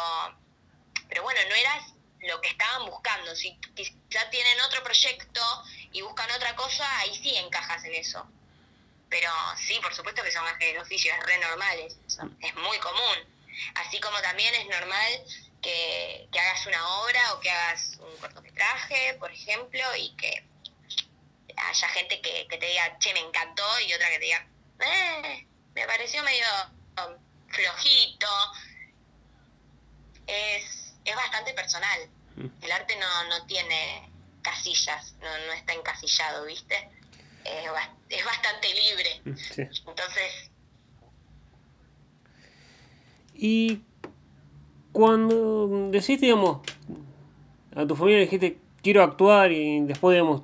[1.07, 3.33] pero bueno, no eras lo que estaban buscando.
[3.35, 5.41] Si quizá tienen otro proyecto
[5.91, 8.27] y buscan otra cosa, ahí sí encajas en eso.
[9.09, 11.97] Pero sí, por supuesto que son gajes del oficio, es re normal, es,
[12.41, 13.35] es muy común.
[13.75, 15.23] Así como también es normal
[15.61, 20.45] que, que hagas una obra o que hagas un cortometraje, por ejemplo, y que
[21.57, 24.47] haya gente que, te diga, che, me encantó, y otra que te diga,
[24.79, 26.45] eh, me pareció medio
[27.49, 28.27] flojito.
[30.27, 32.09] Es, es bastante personal.
[32.35, 32.47] Mm.
[32.61, 34.09] El arte no, no tiene
[34.41, 36.89] casillas, no, no está encasillado, ¿viste?
[38.09, 39.21] Es bastante libre.
[39.25, 40.51] Mm, Entonces...
[43.33, 43.81] Y
[44.91, 46.61] cuando decís, digamos,
[47.75, 50.43] a tu familia dijiste, quiero actuar y después, digamos,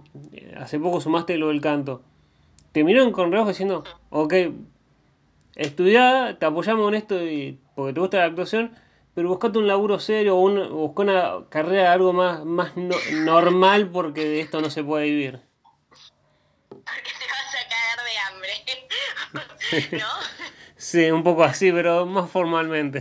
[0.58, 2.02] hace poco sumaste lo del canto.
[2.74, 4.34] Te miraron con reojo diciendo, ok,
[5.56, 8.72] estudiá, te apoyamos en esto y, porque te gusta la actuación,
[9.14, 14.42] pero buscate un laburo serio o, busca una carrera algo más, más normal porque de
[14.42, 15.51] esto no se puede vivir.
[16.86, 20.12] Porque te vas a caer de hambre, ¿no?
[20.78, 23.00] sí, un poco así, pero más formalmente.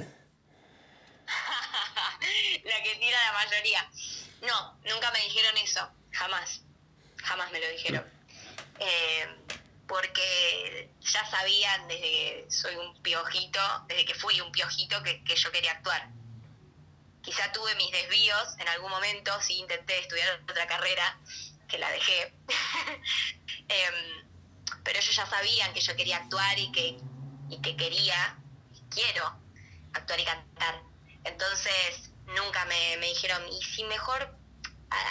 [2.65, 3.91] la que tira la mayoría.
[4.43, 6.63] No, nunca me dijeron eso, jamás,
[7.23, 8.05] jamás me lo dijeron.
[8.79, 9.27] Eh,
[9.91, 15.51] porque ya sabían desde que soy un piojito, desde que fui un piojito, que, yo
[15.51, 16.09] quería actuar.
[17.23, 21.19] Quizá tuve mis desvíos en algún momento, sí intenté estudiar otra carrera,
[21.69, 22.33] que la dejé.
[23.71, 24.27] Em,
[24.83, 26.99] pero ellos ya sabían que yo quería actuar y que,
[27.49, 28.37] y que quería,
[28.91, 29.25] quiero
[29.93, 30.83] actuar y cantar.
[31.25, 34.37] Entonces, nunca me, me dijeron, y si mejor,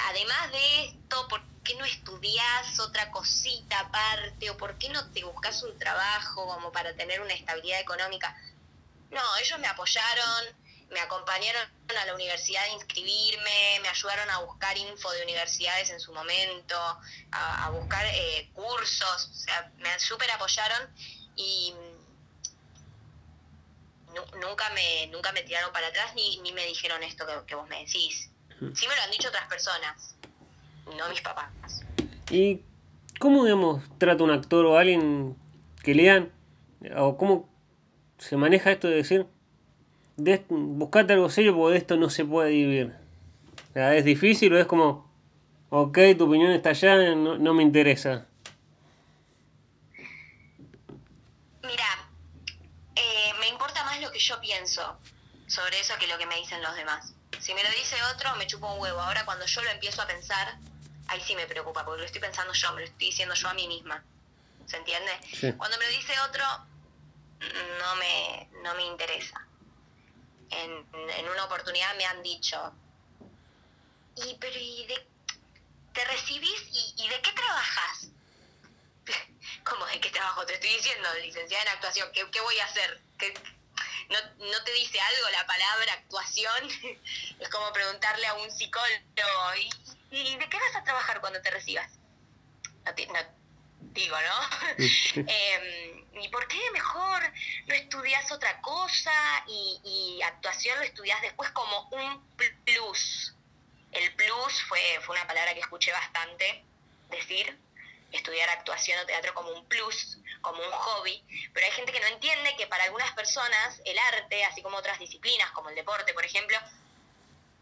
[0.09, 4.49] además de esto, ¿por qué no estudias otra cosita aparte?
[4.49, 8.35] ¿O por qué no te buscas un trabajo como para tener una estabilidad económica?
[9.11, 10.45] No, ellos me apoyaron,
[10.91, 15.99] me acompañaron a la universidad a inscribirme, me ayudaron a buscar info de universidades en
[15.99, 16.75] su momento,
[17.31, 20.89] a, buscar eh, cursos, o sea, me súper apoyaron
[21.35, 21.73] y
[24.41, 27.79] nunca me, nunca me tiraron para atrás ni, ni me dijeron esto que, vos me
[27.79, 28.29] decís.
[28.59, 30.15] Sí me lo han dicho otras personas,
[30.97, 31.49] no mis papás.
[32.29, 32.61] ¿Y
[33.19, 35.37] cómo, digamos, trata un actor o alguien
[35.81, 36.31] que lean?
[36.97, 37.49] ¿O cómo
[38.17, 39.27] se maneja esto de decir,
[40.23, 42.95] de, buscate algo serio porque de esto no se puede vivir?
[43.75, 45.09] ¿Es difícil o es como,
[45.69, 48.29] ok, tu opinión está allá, no, no me interesa?
[54.19, 54.99] yo pienso
[55.47, 57.13] sobre eso que lo que me dicen los demás.
[57.39, 58.99] Si me lo dice otro, me chupo un huevo.
[59.01, 60.57] Ahora cuando yo lo empiezo a pensar,
[61.07, 63.53] ahí sí me preocupa, porque lo estoy pensando yo, me lo estoy diciendo yo a
[63.53, 64.03] mí misma.
[64.65, 65.11] ¿Se entiende?
[65.57, 66.43] Cuando me lo dice otro,
[67.79, 69.41] no me, no me interesa.
[70.51, 72.73] En, una oportunidad me han dicho,
[74.15, 75.07] ¿y, pero, ¿y de,
[75.93, 78.09] te recibís y, de qué trabajas?
[79.63, 80.45] ¿Cómo de qué trabajo?
[80.45, 83.01] Te estoy diciendo, licenciada en actuación, ¿qué, qué voy a hacer?
[83.17, 83.33] ¿Qué,
[84.09, 84.19] no,
[84.51, 86.69] no te dice algo la palabra actuación,
[87.39, 89.55] es como preguntarle a un psicólogo,
[90.11, 91.91] ¿y, de qué vas a trabajar cuando te recibas?
[92.85, 93.19] No,
[93.93, 94.75] digo, ¿no?
[95.15, 97.21] Em, ¿Y por qué mejor
[97.67, 99.11] no estudias otra cosa
[99.47, 102.27] y, actuación lo estudias después como un
[102.65, 103.35] plus?
[103.91, 106.63] El plus fue, fue una palabra que escuché bastante
[107.09, 107.59] decir,
[108.11, 112.07] estudiar actuación o teatro como un plus, como un hobby, pero hay gente que no
[112.07, 116.25] entiende que para algunas personas el arte, así como otras disciplinas, como el deporte, por
[116.25, 116.57] ejemplo,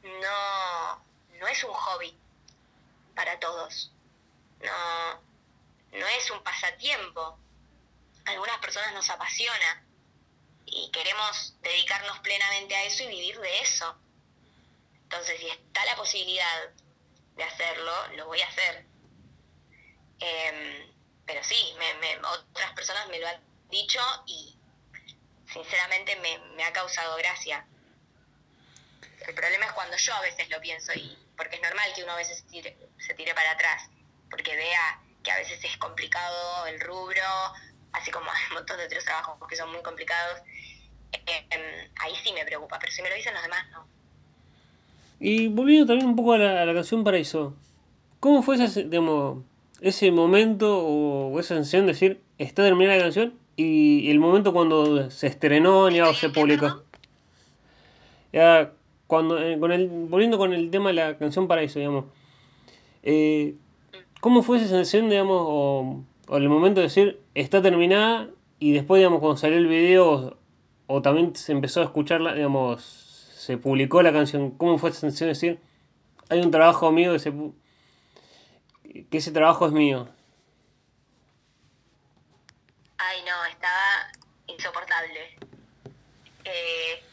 [0.03, 1.05] no,
[1.39, 2.17] no es un hobby
[3.15, 3.91] para todos.
[4.59, 5.21] No,
[5.91, 7.37] no es un pasatiempo.
[8.27, 9.83] Algunas personas nos apasiona
[10.65, 13.97] y queremos dedicarnos plenamente a eso y vivir de eso.
[15.03, 16.69] Entonces, si está la posibilidad
[17.35, 18.85] de hacerlo, lo voy a hacer.
[20.19, 20.93] Em,
[21.25, 21.75] pero sí,
[22.51, 24.57] otras personas me lo han dicho y
[25.51, 27.65] sinceramente me, ha causado gracia.
[29.25, 32.13] El problema es cuando yo a veces lo pienso y porque es normal que uno
[32.13, 32.43] a veces
[32.99, 33.89] se tire para atrás,
[34.29, 37.53] porque vea que a veces es complicado el rubro,
[37.93, 40.41] así como hay un montón de otros trabajos que son muy complicados.
[41.11, 43.87] Em, ahí sí me preocupa, pero si me lo dicen los demás, no.
[45.19, 47.55] Y volviendo también un poco a la, a la canción Paraíso,
[48.19, 49.43] ¿cómo fue ese, digamos,
[49.81, 55.09] ese momento o esa sensación de decir, está terminada la canción y el momento cuando
[55.09, 56.83] se estrenó ya, o se publicó?
[58.31, 58.71] Ya,
[59.07, 62.05] cuando, eh, con el, volviendo con el tema de la canción Paraíso, digamos,
[63.03, 63.55] eh,
[64.19, 68.99] ¿cómo fue esa sensación, digamos, o, o, el momento de decir, está terminada y después,
[68.99, 70.37] digamos, cuando salió el video
[70.87, 75.27] o también se empezó a escucharla, digamos, se publicó la canción, ¿cómo fue esa sensación
[75.27, 75.59] de decir,
[76.29, 77.31] hay un trabajo mío que, se,
[79.09, 80.09] que ese trabajo es mío?
[82.97, 84.11] Ay, no, estaba
[84.47, 85.37] insoportable.
[86.43, 87.03] Eh,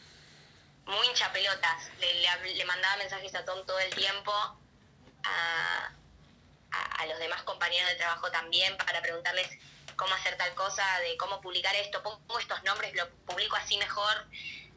[0.87, 1.91] muy hincha pelotas.
[1.99, 4.31] Le, le, mandaba mensajes a Tom todo el tiempo,
[5.23, 5.91] a,
[6.97, 9.47] a, los demás compañeros de trabajo también, para preguntarles
[9.95, 14.27] cómo hacer tal cosa, de cómo publicar esto, pongo estos nombres, lo publico así mejor,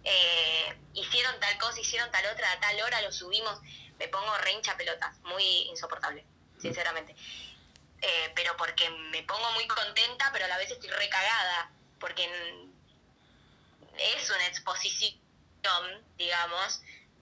[0.04, 3.60] eh, hicieron tal cosa, hicieron tal otra, a tal hora lo subimos,
[3.98, 6.24] me pongo re hincha pelotas, muy insoportable,
[6.60, 7.14] sinceramente.
[8.00, 12.24] Eh, pero porque me pongo muy contenta, pero a la vez estoy recagada, porque
[13.98, 15.20] es una exposición,
[16.16, 16.80] digamos,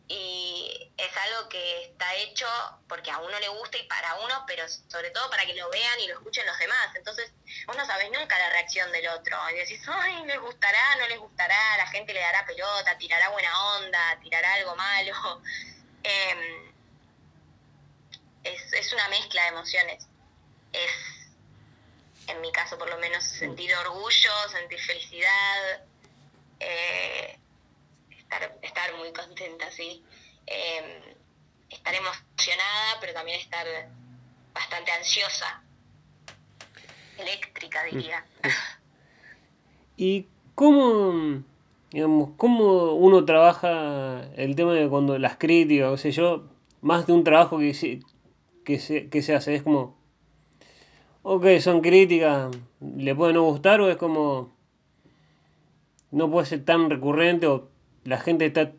[0.08, 2.46] y es algo que está hecho
[2.88, 6.00] porque a uno le gusta y para uno, pero sobre todo para que lo vean
[6.00, 6.94] y lo escuchen los demás.
[6.94, 7.32] Entonces,
[7.66, 9.36] vos no sabes nunca la reacción del otro.
[9.50, 13.76] Y decís, ay, les gustará, no les gustará, la gente le dará pelota, tirará buena
[13.76, 15.42] onda, tirará algo malo.
[16.08, 16.72] Em,
[18.44, 20.06] es, es una mezcla de emociones.
[20.72, 20.92] Es,
[22.28, 25.84] en mi caso por lo menos, sentir orgullo, sentir felicidad.
[26.60, 27.40] Eh,
[28.62, 30.02] estar, muy contenta, sí.
[30.46, 31.14] Em,
[31.70, 33.66] estar emocionada, pero también estar
[34.52, 35.62] bastante ansiosa.
[37.18, 38.26] Eléctrica, mm, diría.
[39.96, 41.42] ¿Y cómo,
[41.90, 46.44] digamos, cómo uno trabaja el tema de cuando las críticas, o sea, yo,
[46.82, 48.00] más de un trabajo que se,
[48.64, 49.96] que se, que se hace, es como,
[51.22, 54.54] ok, son críticas, le puede no gustar o es como,
[56.10, 57.68] no puede ser tan recurrente o
[58.06, 58.72] la gente está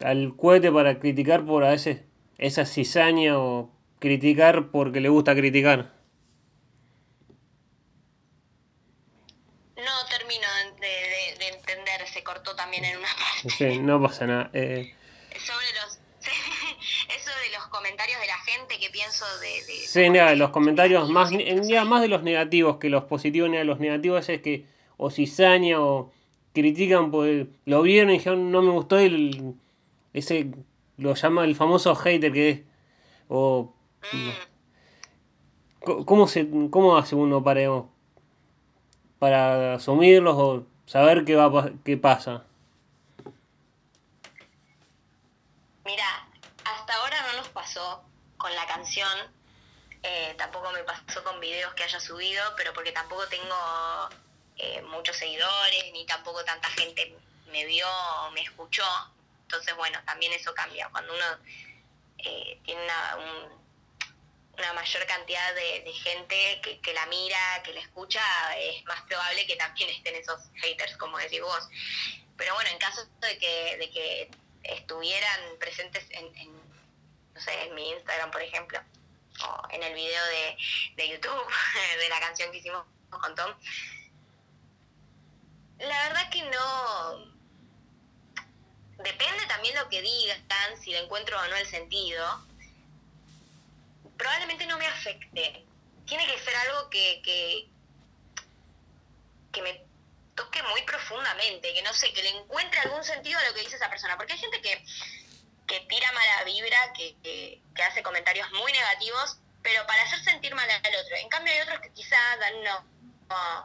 [0.00, 2.02] al cohete para criticar por a veces
[2.38, 5.92] esa cizaña o criticar porque le gusta criticar.
[9.76, 10.46] No termino
[10.80, 13.50] de, entender, se cortó también en una parte.
[13.50, 14.50] Sí, no pasa nada.
[14.52, 14.94] Eh.
[15.38, 15.98] Sobre los
[17.16, 19.62] eso de los comentarios de la gente que pienso de...
[19.86, 24.28] sí, nada, los comentarios más, más de los negativos que los positivos, ni los negativos
[24.28, 26.12] es que o cizaña o
[26.56, 29.54] critican, pues lo vieron y dijeron no me gustó y
[30.14, 30.50] ese
[30.96, 32.60] lo llama el famoso hater que es.
[33.28, 33.74] O,
[35.80, 37.60] ¿cómo, se, ¿Cómo hace uno para,
[39.18, 42.44] para asumirlos o saber qué, va, qué pasa?
[45.84, 46.28] Mira,
[46.64, 48.02] hasta ahora no nos pasó
[48.38, 49.18] con la canción,
[50.02, 53.54] eh, tampoco me pasó con videos que haya subido, pero porque tampoco tengo
[54.58, 57.14] eh, muchos seguidores, ni tampoco tanta gente
[57.50, 58.84] me vio o me escuchó.
[59.42, 60.88] Entonces, bueno, también eso cambia.
[60.90, 61.26] Cuando uno
[62.18, 63.16] eh, tiene una,
[64.58, 68.22] una mayor cantidad de, gente que, la mira, que la escucha,
[68.58, 71.68] es más probable que también estén esos haters, como decís vos.
[72.36, 74.30] Pero bueno, en caso de que, de que
[74.62, 76.32] estuvieran presentes en,
[77.34, 78.80] no sé, en mi Instagram, por ejemplo,
[79.44, 80.56] o en el video de,
[80.96, 81.46] de YouTube,
[81.98, 83.54] de la canción que hicimos con Tom,
[85.78, 87.36] la verdad que no.
[88.98, 90.42] Depende también lo que digan,
[90.82, 92.46] si le encuentro o no el sentido.
[94.16, 95.64] Probablemente no me afecte.
[96.06, 97.68] Tiene que ser algo que, que,
[99.52, 99.84] que me
[100.34, 103.76] toque muy profundamente, que no sé, que le encuentre algún sentido a lo que dice
[103.76, 104.16] esa persona.
[104.16, 104.82] Porque hay gente que,
[105.66, 110.54] que tira mala vibra, que, que, que hace comentarios muy negativos, pero para hacer sentir
[110.54, 111.16] mal al otro.
[111.16, 112.86] En cambio hay otros que quizá dan una,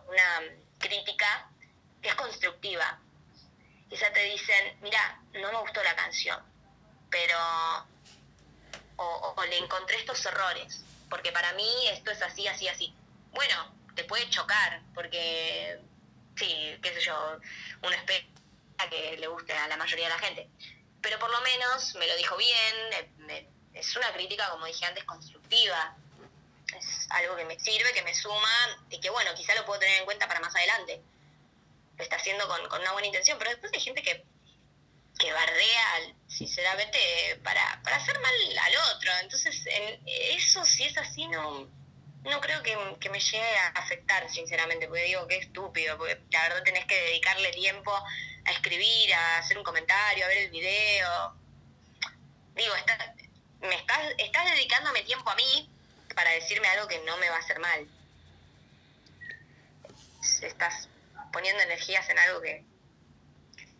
[0.08, 0.42] una
[0.80, 1.51] crítica
[2.02, 3.00] es constructiva.
[3.90, 6.40] Quizá te dicen, mira, no me gustó la canción,
[7.10, 7.38] pero...
[9.04, 12.94] O, le encontré estos errores, porque para mí esto es así, así, así.
[13.32, 15.80] Bueno, te puede chocar, porque,
[16.36, 17.40] sí, qué sé yo,
[17.82, 18.28] uno espera
[18.90, 20.50] que le guste a la mayoría de la gente.
[21.02, 25.96] Pero por lo menos me lo dijo bien, es una crítica, como dije antes, constructiva.
[26.78, 29.98] Es algo que me sirve, que me suma y que, bueno, quizá lo puedo tener
[29.98, 31.02] en cuenta para más adelante.
[32.02, 34.26] Está haciendo con, con una buena intención, pero después hay gente que
[35.20, 36.98] que bardea sinceramente
[37.44, 39.12] para, para hacer mal al otro.
[39.22, 41.70] Entonces, en eso si es así no
[42.24, 46.44] no creo que, me llegue a afectar, sinceramente, porque digo que es estúpido, porque la
[46.44, 51.36] verdad tenés que dedicarle tiempo a escribir, a hacer un comentario, a ver el video.
[52.54, 52.74] Digo,
[53.62, 55.70] me estás, estás dedicándome tiempo a mí
[56.14, 57.88] para decirme algo que no me va a hacer mal.
[60.44, 60.88] Estás
[61.32, 62.66] poniendo energías en algo que,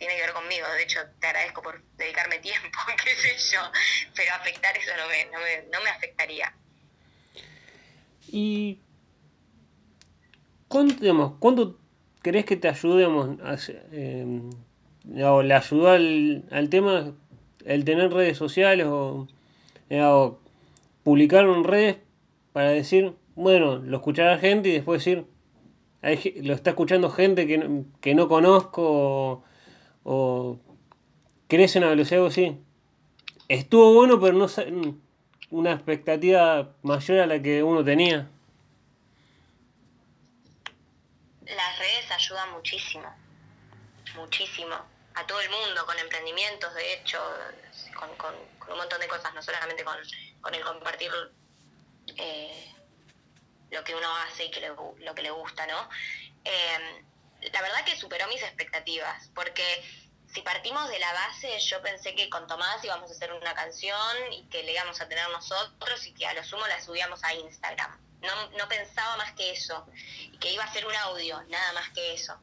[0.02, 0.66] tiene que ver conmigo.
[0.76, 2.70] De hecho, te agradezco por dedicarme tiempo,
[3.04, 3.62] qué sé yo,
[4.16, 6.52] pero afectar eso no me, no me, no me afectaría.
[8.28, 8.80] ¿Y
[10.68, 11.78] cuánto, cuánto
[12.24, 13.38] crees que te ayudemos?
[13.92, 14.42] Eh,
[15.24, 17.14] o le ayudó al, al, tema
[17.66, 19.28] el tener redes sociales o,
[19.92, 20.40] eh, o,
[21.04, 21.98] publicar en redes
[22.54, 25.26] para decir, bueno, lo escuchará gente y después decir,
[26.02, 29.44] lo está escuchando gente que que no conozco o,
[30.04, 30.60] o
[31.48, 32.58] crece una velocidad así.
[33.48, 34.48] Estuvo bueno, pero no
[35.52, 38.30] una expectativa mayor a la que uno tenía.
[41.46, 43.14] Las redes ayudan muchísimo,
[44.16, 44.76] muchísimo,
[45.16, 47.20] a todo el mundo, con emprendimientos, de hecho,
[48.18, 48.34] con,
[48.72, 51.12] un montón de cosas, no solamente con, el compartir
[52.18, 52.74] eh,
[53.72, 55.90] lo que uno hace y que lo que le gusta, ¿no?
[56.44, 57.04] Eh,
[57.54, 59.64] la verdad que superó mis expectativas, porque
[60.34, 64.32] si partimos de la base, yo pensé que con Tomás íbamos a hacer una canción
[64.32, 67.34] y que le íbamos a tener nosotros y que a lo sumo la subíamos a
[67.34, 68.00] Instagram.
[68.22, 69.88] No, no pensaba más que eso,
[70.32, 72.40] y que iba a ser un audio, nada más que eso.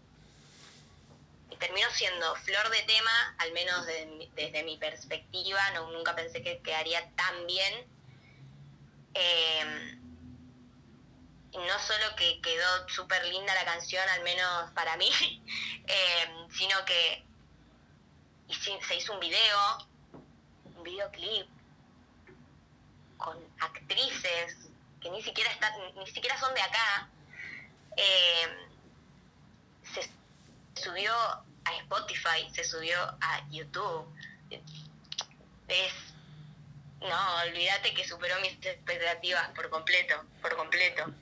[1.51, 6.61] Y terminó siendo flor de tema, al menos desde mi perspectiva, no, nunca pensé que
[6.61, 7.87] quedaría tan bien.
[9.15, 9.99] Eh,
[11.53, 15.11] no solo que quedó súper linda la canción, al menos para mí,
[15.87, 17.25] eh, sino que
[18.87, 19.89] se hizo un video,
[20.77, 21.49] un videoclip
[23.17, 24.57] con actrices
[25.01, 27.09] que ni siquiera están, ni siquiera son de acá.
[27.97, 28.69] Eh,
[29.93, 30.11] se
[30.81, 34.07] subió a Spotify, se subió a YouTube.
[35.69, 35.93] Es
[37.01, 41.13] no, olvídate que superó mis expectativas por completo, por completo.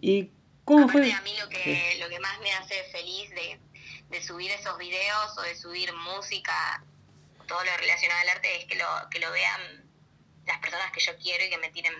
[0.00, 0.30] ¿Y
[0.64, 1.12] cómo Aparte, fue?
[1.12, 5.42] A mí lo que, lo que más me hace feliz de, subir esos videos o
[5.42, 6.82] de subir música,
[7.46, 9.88] todo lo relacionado al arte, es que lo, que lo vean
[10.46, 11.94] las personas que yo quiero y que me tienen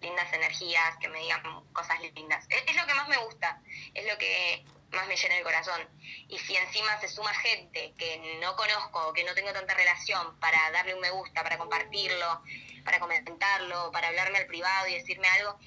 [0.00, 1.42] lindas energías, que me digan
[1.72, 2.44] cosas lindas.
[2.48, 3.60] Es, es, lo que más me gusta,
[3.94, 5.80] es lo que más me llena el corazón.
[6.28, 10.70] Y si encima se suma gente que no conozco, que no tengo tanta relación, para
[10.70, 12.42] darle un me gusta, para compartirlo,
[12.84, 15.58] para comentarlo, para hablarme al privado y decirme algo,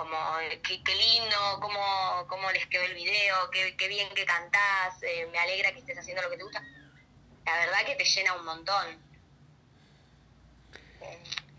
[0.00, 0.16] como
[0.62, 1.78] qué, qué lindo, cómo,
[2.26, 5.98] cómo, les quedó el video, qué, qué bien que cantás, eh, me alegra que estés
[5.98, 6.62] haciendo lo que te gusta.
[7.44, 8.86] La verdad que te llena un montón.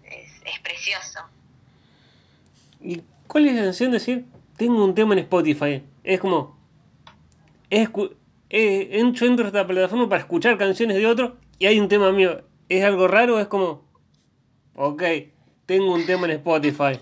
[0.06, 1.20] Es, es precioso.
[2.82, 4.26] ¿Y cuál es la sensación de decir,
[4.58, 5.84] tengo un tema en Spotify?
[6.04, 6.58] Es como,
[7.70, 7.90] es,
[8.50, 12.12] eh, entro, entro a esta plataforma para escuchar canciones de otro y hay un tema
[12.12, 12.44] mío.
[12.70, 13.40] ¿Es algo raro?
[13.40, 13.86] Es como,
[14.76, 15.04] ok,
[15.68, 17.00] tengo un tema en Spotify.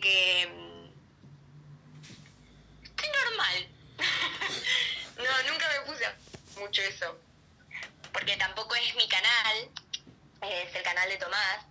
[0.00, 0.84] que, mm,
[2.84, 3.56] estoy normal.
[5.16, 6.04] no, nunca me puse
[6.82, 7.18] eso.
[8.12, 9.68] Porque tampoco es mi canal,
[10.42, 11.66] es el canal de Tomás.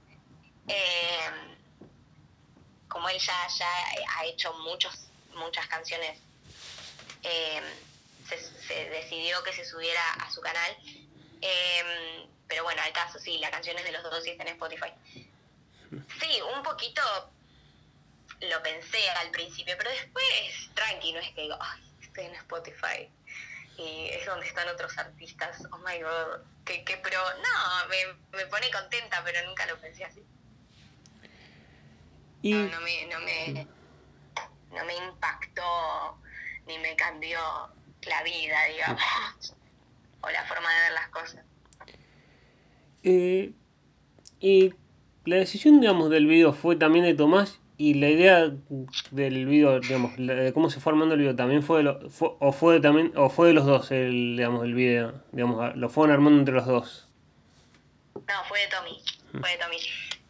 [0.68, 1.56] Eh,
[2.88, 3.68] como él ya, ya
[4.18, 6.20] ha hecho muchos, muchas canciones,
[7.24, 7.62] eh,
[8.28, 10.78] se, decidió que se subiera a su canal.
[11.42, 14.50] Eh, pero bueno, al caso sí, la canción es de los dos y está en
[14.50, 14.92] Spotify.
[16.20, 17.02] Sí, un poquito
[18.42, 21.58] lo pensé al principio, pero después, tranqui, no es que digo,
[22.02, 23.10] estoy en Spotify
[23.78, 27.20] y es donde están otros artistas, oh my god, qué, qué pro.
[27.38, 30.24] No, me, me, pone contenta, pero nunca lo pensé así.
[32.42, 32.54] Y...
[32.54, 33.68] No, no, me, no, me,
[34.72, 36.20] no me impactó
[36.68, 37.40] ni me cambió
[38.04, 39.56] la vida, digamos,
[40.22, 41.46] o la forma de ver las cosas.
[43.04, 43.54] Eh,
[44.40, 44.74] y
[45.26, 48.50] la decisión, digamos, del video fue también de Tomás y la idea
[49.12, 52.00] del video, digamos, de cómo se fue armando el video, también fue, de lo,
[52.40, 56.14] o fue también o fue de los dos el, digamos, el video, digamos, lo fueron
[56.14, 57.10] armando entre los dos.
[58.14, 59.04] No, fue de Tommy,
[59.38, 59.78] fue de Tommy.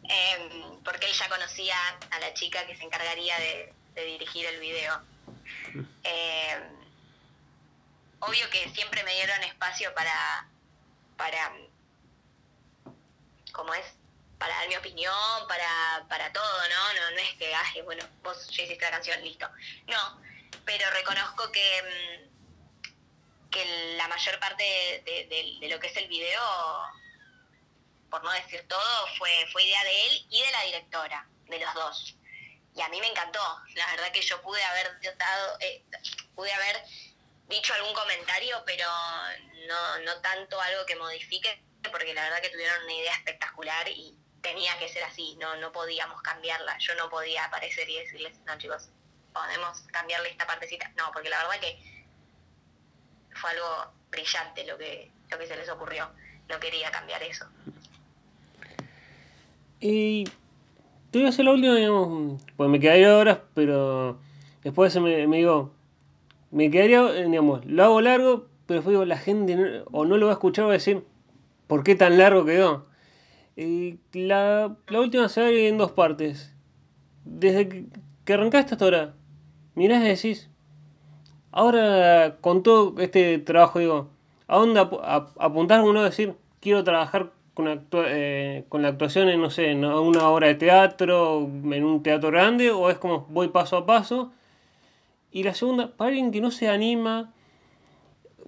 [0.02, 1.76] Em, porque él ya conocía
[2.10, 5.00] a la chica que se encargaría de, de dirigir el video.
[6.02, 6.58] Eh,
[8.18, 10.48] obvio que siempre me dieron espacio para,
[11.16, 11.52] para,
[13.52, 14.03] ¿cómo es?
[14.44, 16.92] Para dar mi opinión, para, para todo, ¿no?
[16.92, 17.10] ¿no?
[17.12, 19.48] No es que, ay, bueno, vos ya hiciste la canción, listo.
[19.86, 20.20] No,
[20.66, 24.62] pero reconozco que, mm, que la mayor parte
[25.06, 26.42] de, lo que es el video
[28.10, 31.72] por no decir todo, fue, fue idea de él y de la directora, de los
[31.72, 32.14] dos.
[32.76, 33.40] Y a mí me encantó.
[33.76, 35.82] La verdad que yo pude haber dado, eh,
[36.34, 36.84] pude haber
[37.48, 38.86] dicho algún comentario, pero
[39.66, 44.14] no, no tanto algo que modifique, porque la verdad que tuvieron una idea espectacular y
[44.44, 46.76] tenía que ser así, no, no podíamos cambiarla.
[46.78, 48.90] Yo no podía aparecer y decirles, no chicos,
[49.32, 50.92] podemos cambiarle esta partecita.
[50.96, 51.78] No, porque la verdad que
[53.34, 56.08] fue algo brillante lo que, lo que se les ocurrió.
[56.48, 57.46] No quería cambiar eso.
[59.80, 60.24] Y
[61.10, 64.20] te voy a hacer la última, digamos, pues me quedaría horas, pero
[64.62, 65.74] después me, me digo,
[66.50, 70.32] me quedaría, digamos, lo hago largo, pero después digo, la gente o no lo va
[70.32, 71.02] a escuchar va a decir,
[71.66, 72.86] ¿por qué tan largo quedó?
[73.56, 76.54] La, la última se va a ir en dos partes.
[77.24, 77.86] Desde que,
[78.24, 79.14] que arrancaste hasta ahora,
[79.74, 80.50] mirás y decís,
[81.52, 84.08] ahora con todo este trabajo, digo,
[84.48, 89.50] ¿a dónde apuntar uno a decir, quiero trabajar con, eh, con la actuación en, no
[89.50, 93.76] sé, en una obra de teatro, en un teatro grande, o es como voy paso
[93.76, 94.32] a paso.
[95.30, 97.32] Y la segunda, para alguien que no se anima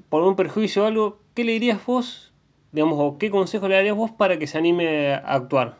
[0.09, 2.26] por un perjuicio o algo, ¿qué le dirías vos,
[2.77, 5.79] digamos, o qué consejo le darías vos para que se anime a actuar?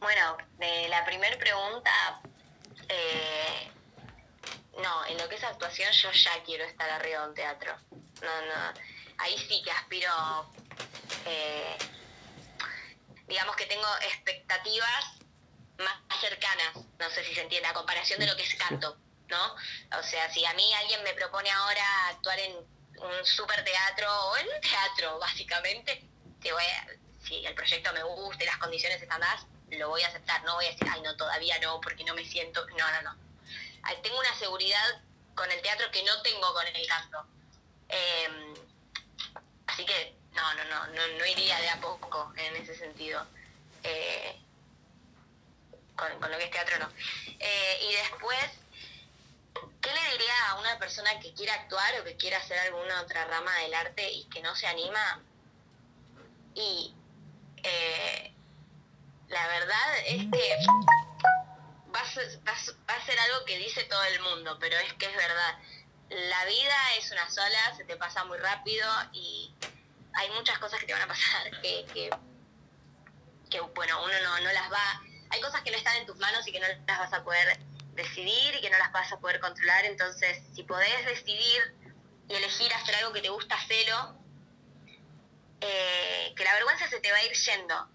[0.00, 1.90] Bueno, de la primera pregunta,
[2.88, 3.68] eh,
[4.82, 7.76] no, en lo que es actuación yo ya quiero estar arriba de un teatro.
[8.22, 8.74] No, no
[9.18, 10.10] ahí sí que aspiro,
[11.26, 11.76] eh,
[13.28, 15.20] digamos que tengo expectativas
[15.76, 18.96] más cercanas, no sé si se entiende, a comparación de lo que es canto,
[19.28, 19.54] ¿no?
[19.98, 24.36] O sea, si a mí alguien me propone ahora actuar en un super teatro o
[24.36, 26.04] en un teatro, básicamente,
[26.42, 26.62] te voy
[27.26, 30.54] si el proyecto me gusta y las condiciones están dadas, lo voy a aceptar, no
[30.56, 33.16] voy a decir, ay, no, todavía no, porque no me siento, no, no, no.
[34.02, 35.02] Tengo una seguridad
[35.34, 37.26] con el teatro que no tengo con el canto.
[37.88, 38.54] Eh,
[39.74, 43.26] Así que no, no, no, no, no iría de a poco en ese sentido.
[43.82, 44.38] Eh,
[45.96, 46.88] con, lo que es teatro no.
[47.40, 48.50] Eh, y después,
[49.84, 53.26] ¿qué le diría a una persona que quiera actuar o que quiera hacer alguna otra
[53.26, 55.22] rama del arte y que no se anima?
[56.54, 56.94] Y
[57.62, 58.34] eh,
[59.28, 60.56] la verdad es que
[61.94, 65.58] va a, ser, algo que dice todo el mundo, pero es que es verdad
[66.08, 69.52] la vida es una sola, se te pasa muy rápido y
[70.14, 72.10] hay muchas cosas que te van a pasar que,
[73.50, 75.02] que, bueno, uno no, no las va...
[75.30, 77.58] Hay cosas que no están en tus manos y que no las vas a poder
[77.94, 81.74] decidir y que no las vas a poder controlar, entonces si podés decidir
[82.28, 84.16] y elegir hacer algo que te gusta, hacerlo,
[85.60, 87.88] eh, que la vergüenza se te va a ir yendo.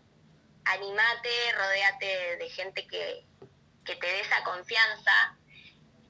[0.65, 3.25] Animate, rodéate de gente que,
[3.85, 5.37] que te dé esa confianza,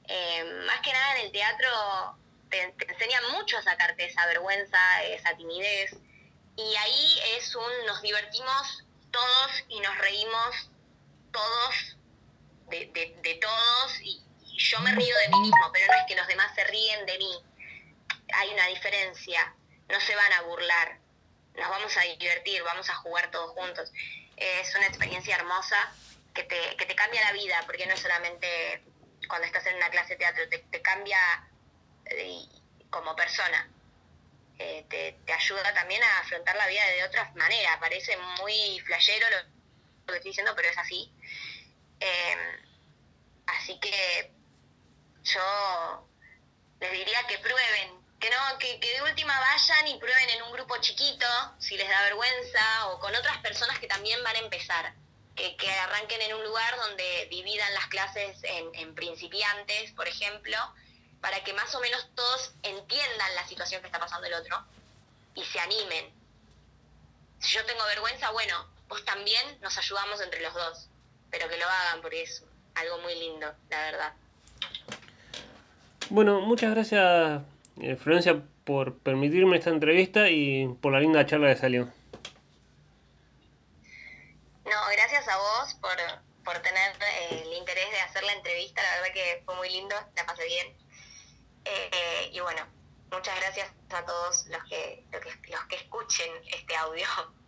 [0.06, 1.68] eh, más que nada en el teatro
[2.50, 5.92] te, enseñan mucho a sacarte esa vergüenza, esa timidez,
[6.56, 10.70] y ahí es un nos divertimos todos y nos reímos
[11.32, 11.96] todos
[12.70, 14.22] de, todos, y,
[14.56, 17.18] yo me río de mí mismo, pero no es que los demás se ríen de
[17.18, 17.42] mí.
[18.34, 19.54] Hay una diferencia,
[19.88, 20.98] no se van a burlar,
[21.54, 23.90] nos vamos a divertir, vamos a jugar todos juntos.
[24.36, 25.92] Es una experiencia hermosa
[26.34, 28.82] que te, que te cambia la vida, porque no es solamente
[29.28, 31.18] cuando estás en una clase de teatro, te, cambia
[32.06, 32.42] eh,
[32.90, 33.70] como persona.
[34.58, 37.78] Eh, te, ayuda también a afrontar la vida de otra manera.
[37.80, 39.36] Parece muy flayero lo,
[40.06, 41.12] que estoy diciendo, pero es así.
[42.00, 42.38] Em,
[43.46, 44.32] así que
[45.22, 46.08] yo
[46.80, 50.52] les diría que prueben, que no, que, que, de última vayan y prueben en un
[50.52, 51.26] grupo chiquito,
[51.58, 54.94] si les da vergüenza, o con otras personas que también van a empezar
[55.56, 60.56] que, arranquen en un lugar donde dividan las clases en, principiantes, por ejemplo,
[61.20, 64.64] para que más o menos todos entiendan la situación que está pasando el otro
[65.34, 66.12] y se animen.
[67.40, 70.88] Si yo tengo vergüenza, bueno, vos también nos ayudamos entre los dos,
[71.30, 74.12] pero que lo hagan porque es algo muy lindo, la verdad.
[76.08, 77.42] Bueno, muchas gracias,
[77.80, 81.84] eh, Florencia, por permitirme esta entrevista y por la linda charla que salió.
[84.64, 89.14] No, gracias a vos por, tener eh, el interés de hacer la entrevista, la verdad
[89.14, 90.76] que fue muy lindo, la pasé bien.
[91.64, 92.66] Eh, y bueno,
[93.12, 97.06] muchas gracias a todos los que, los que escuchen este audio.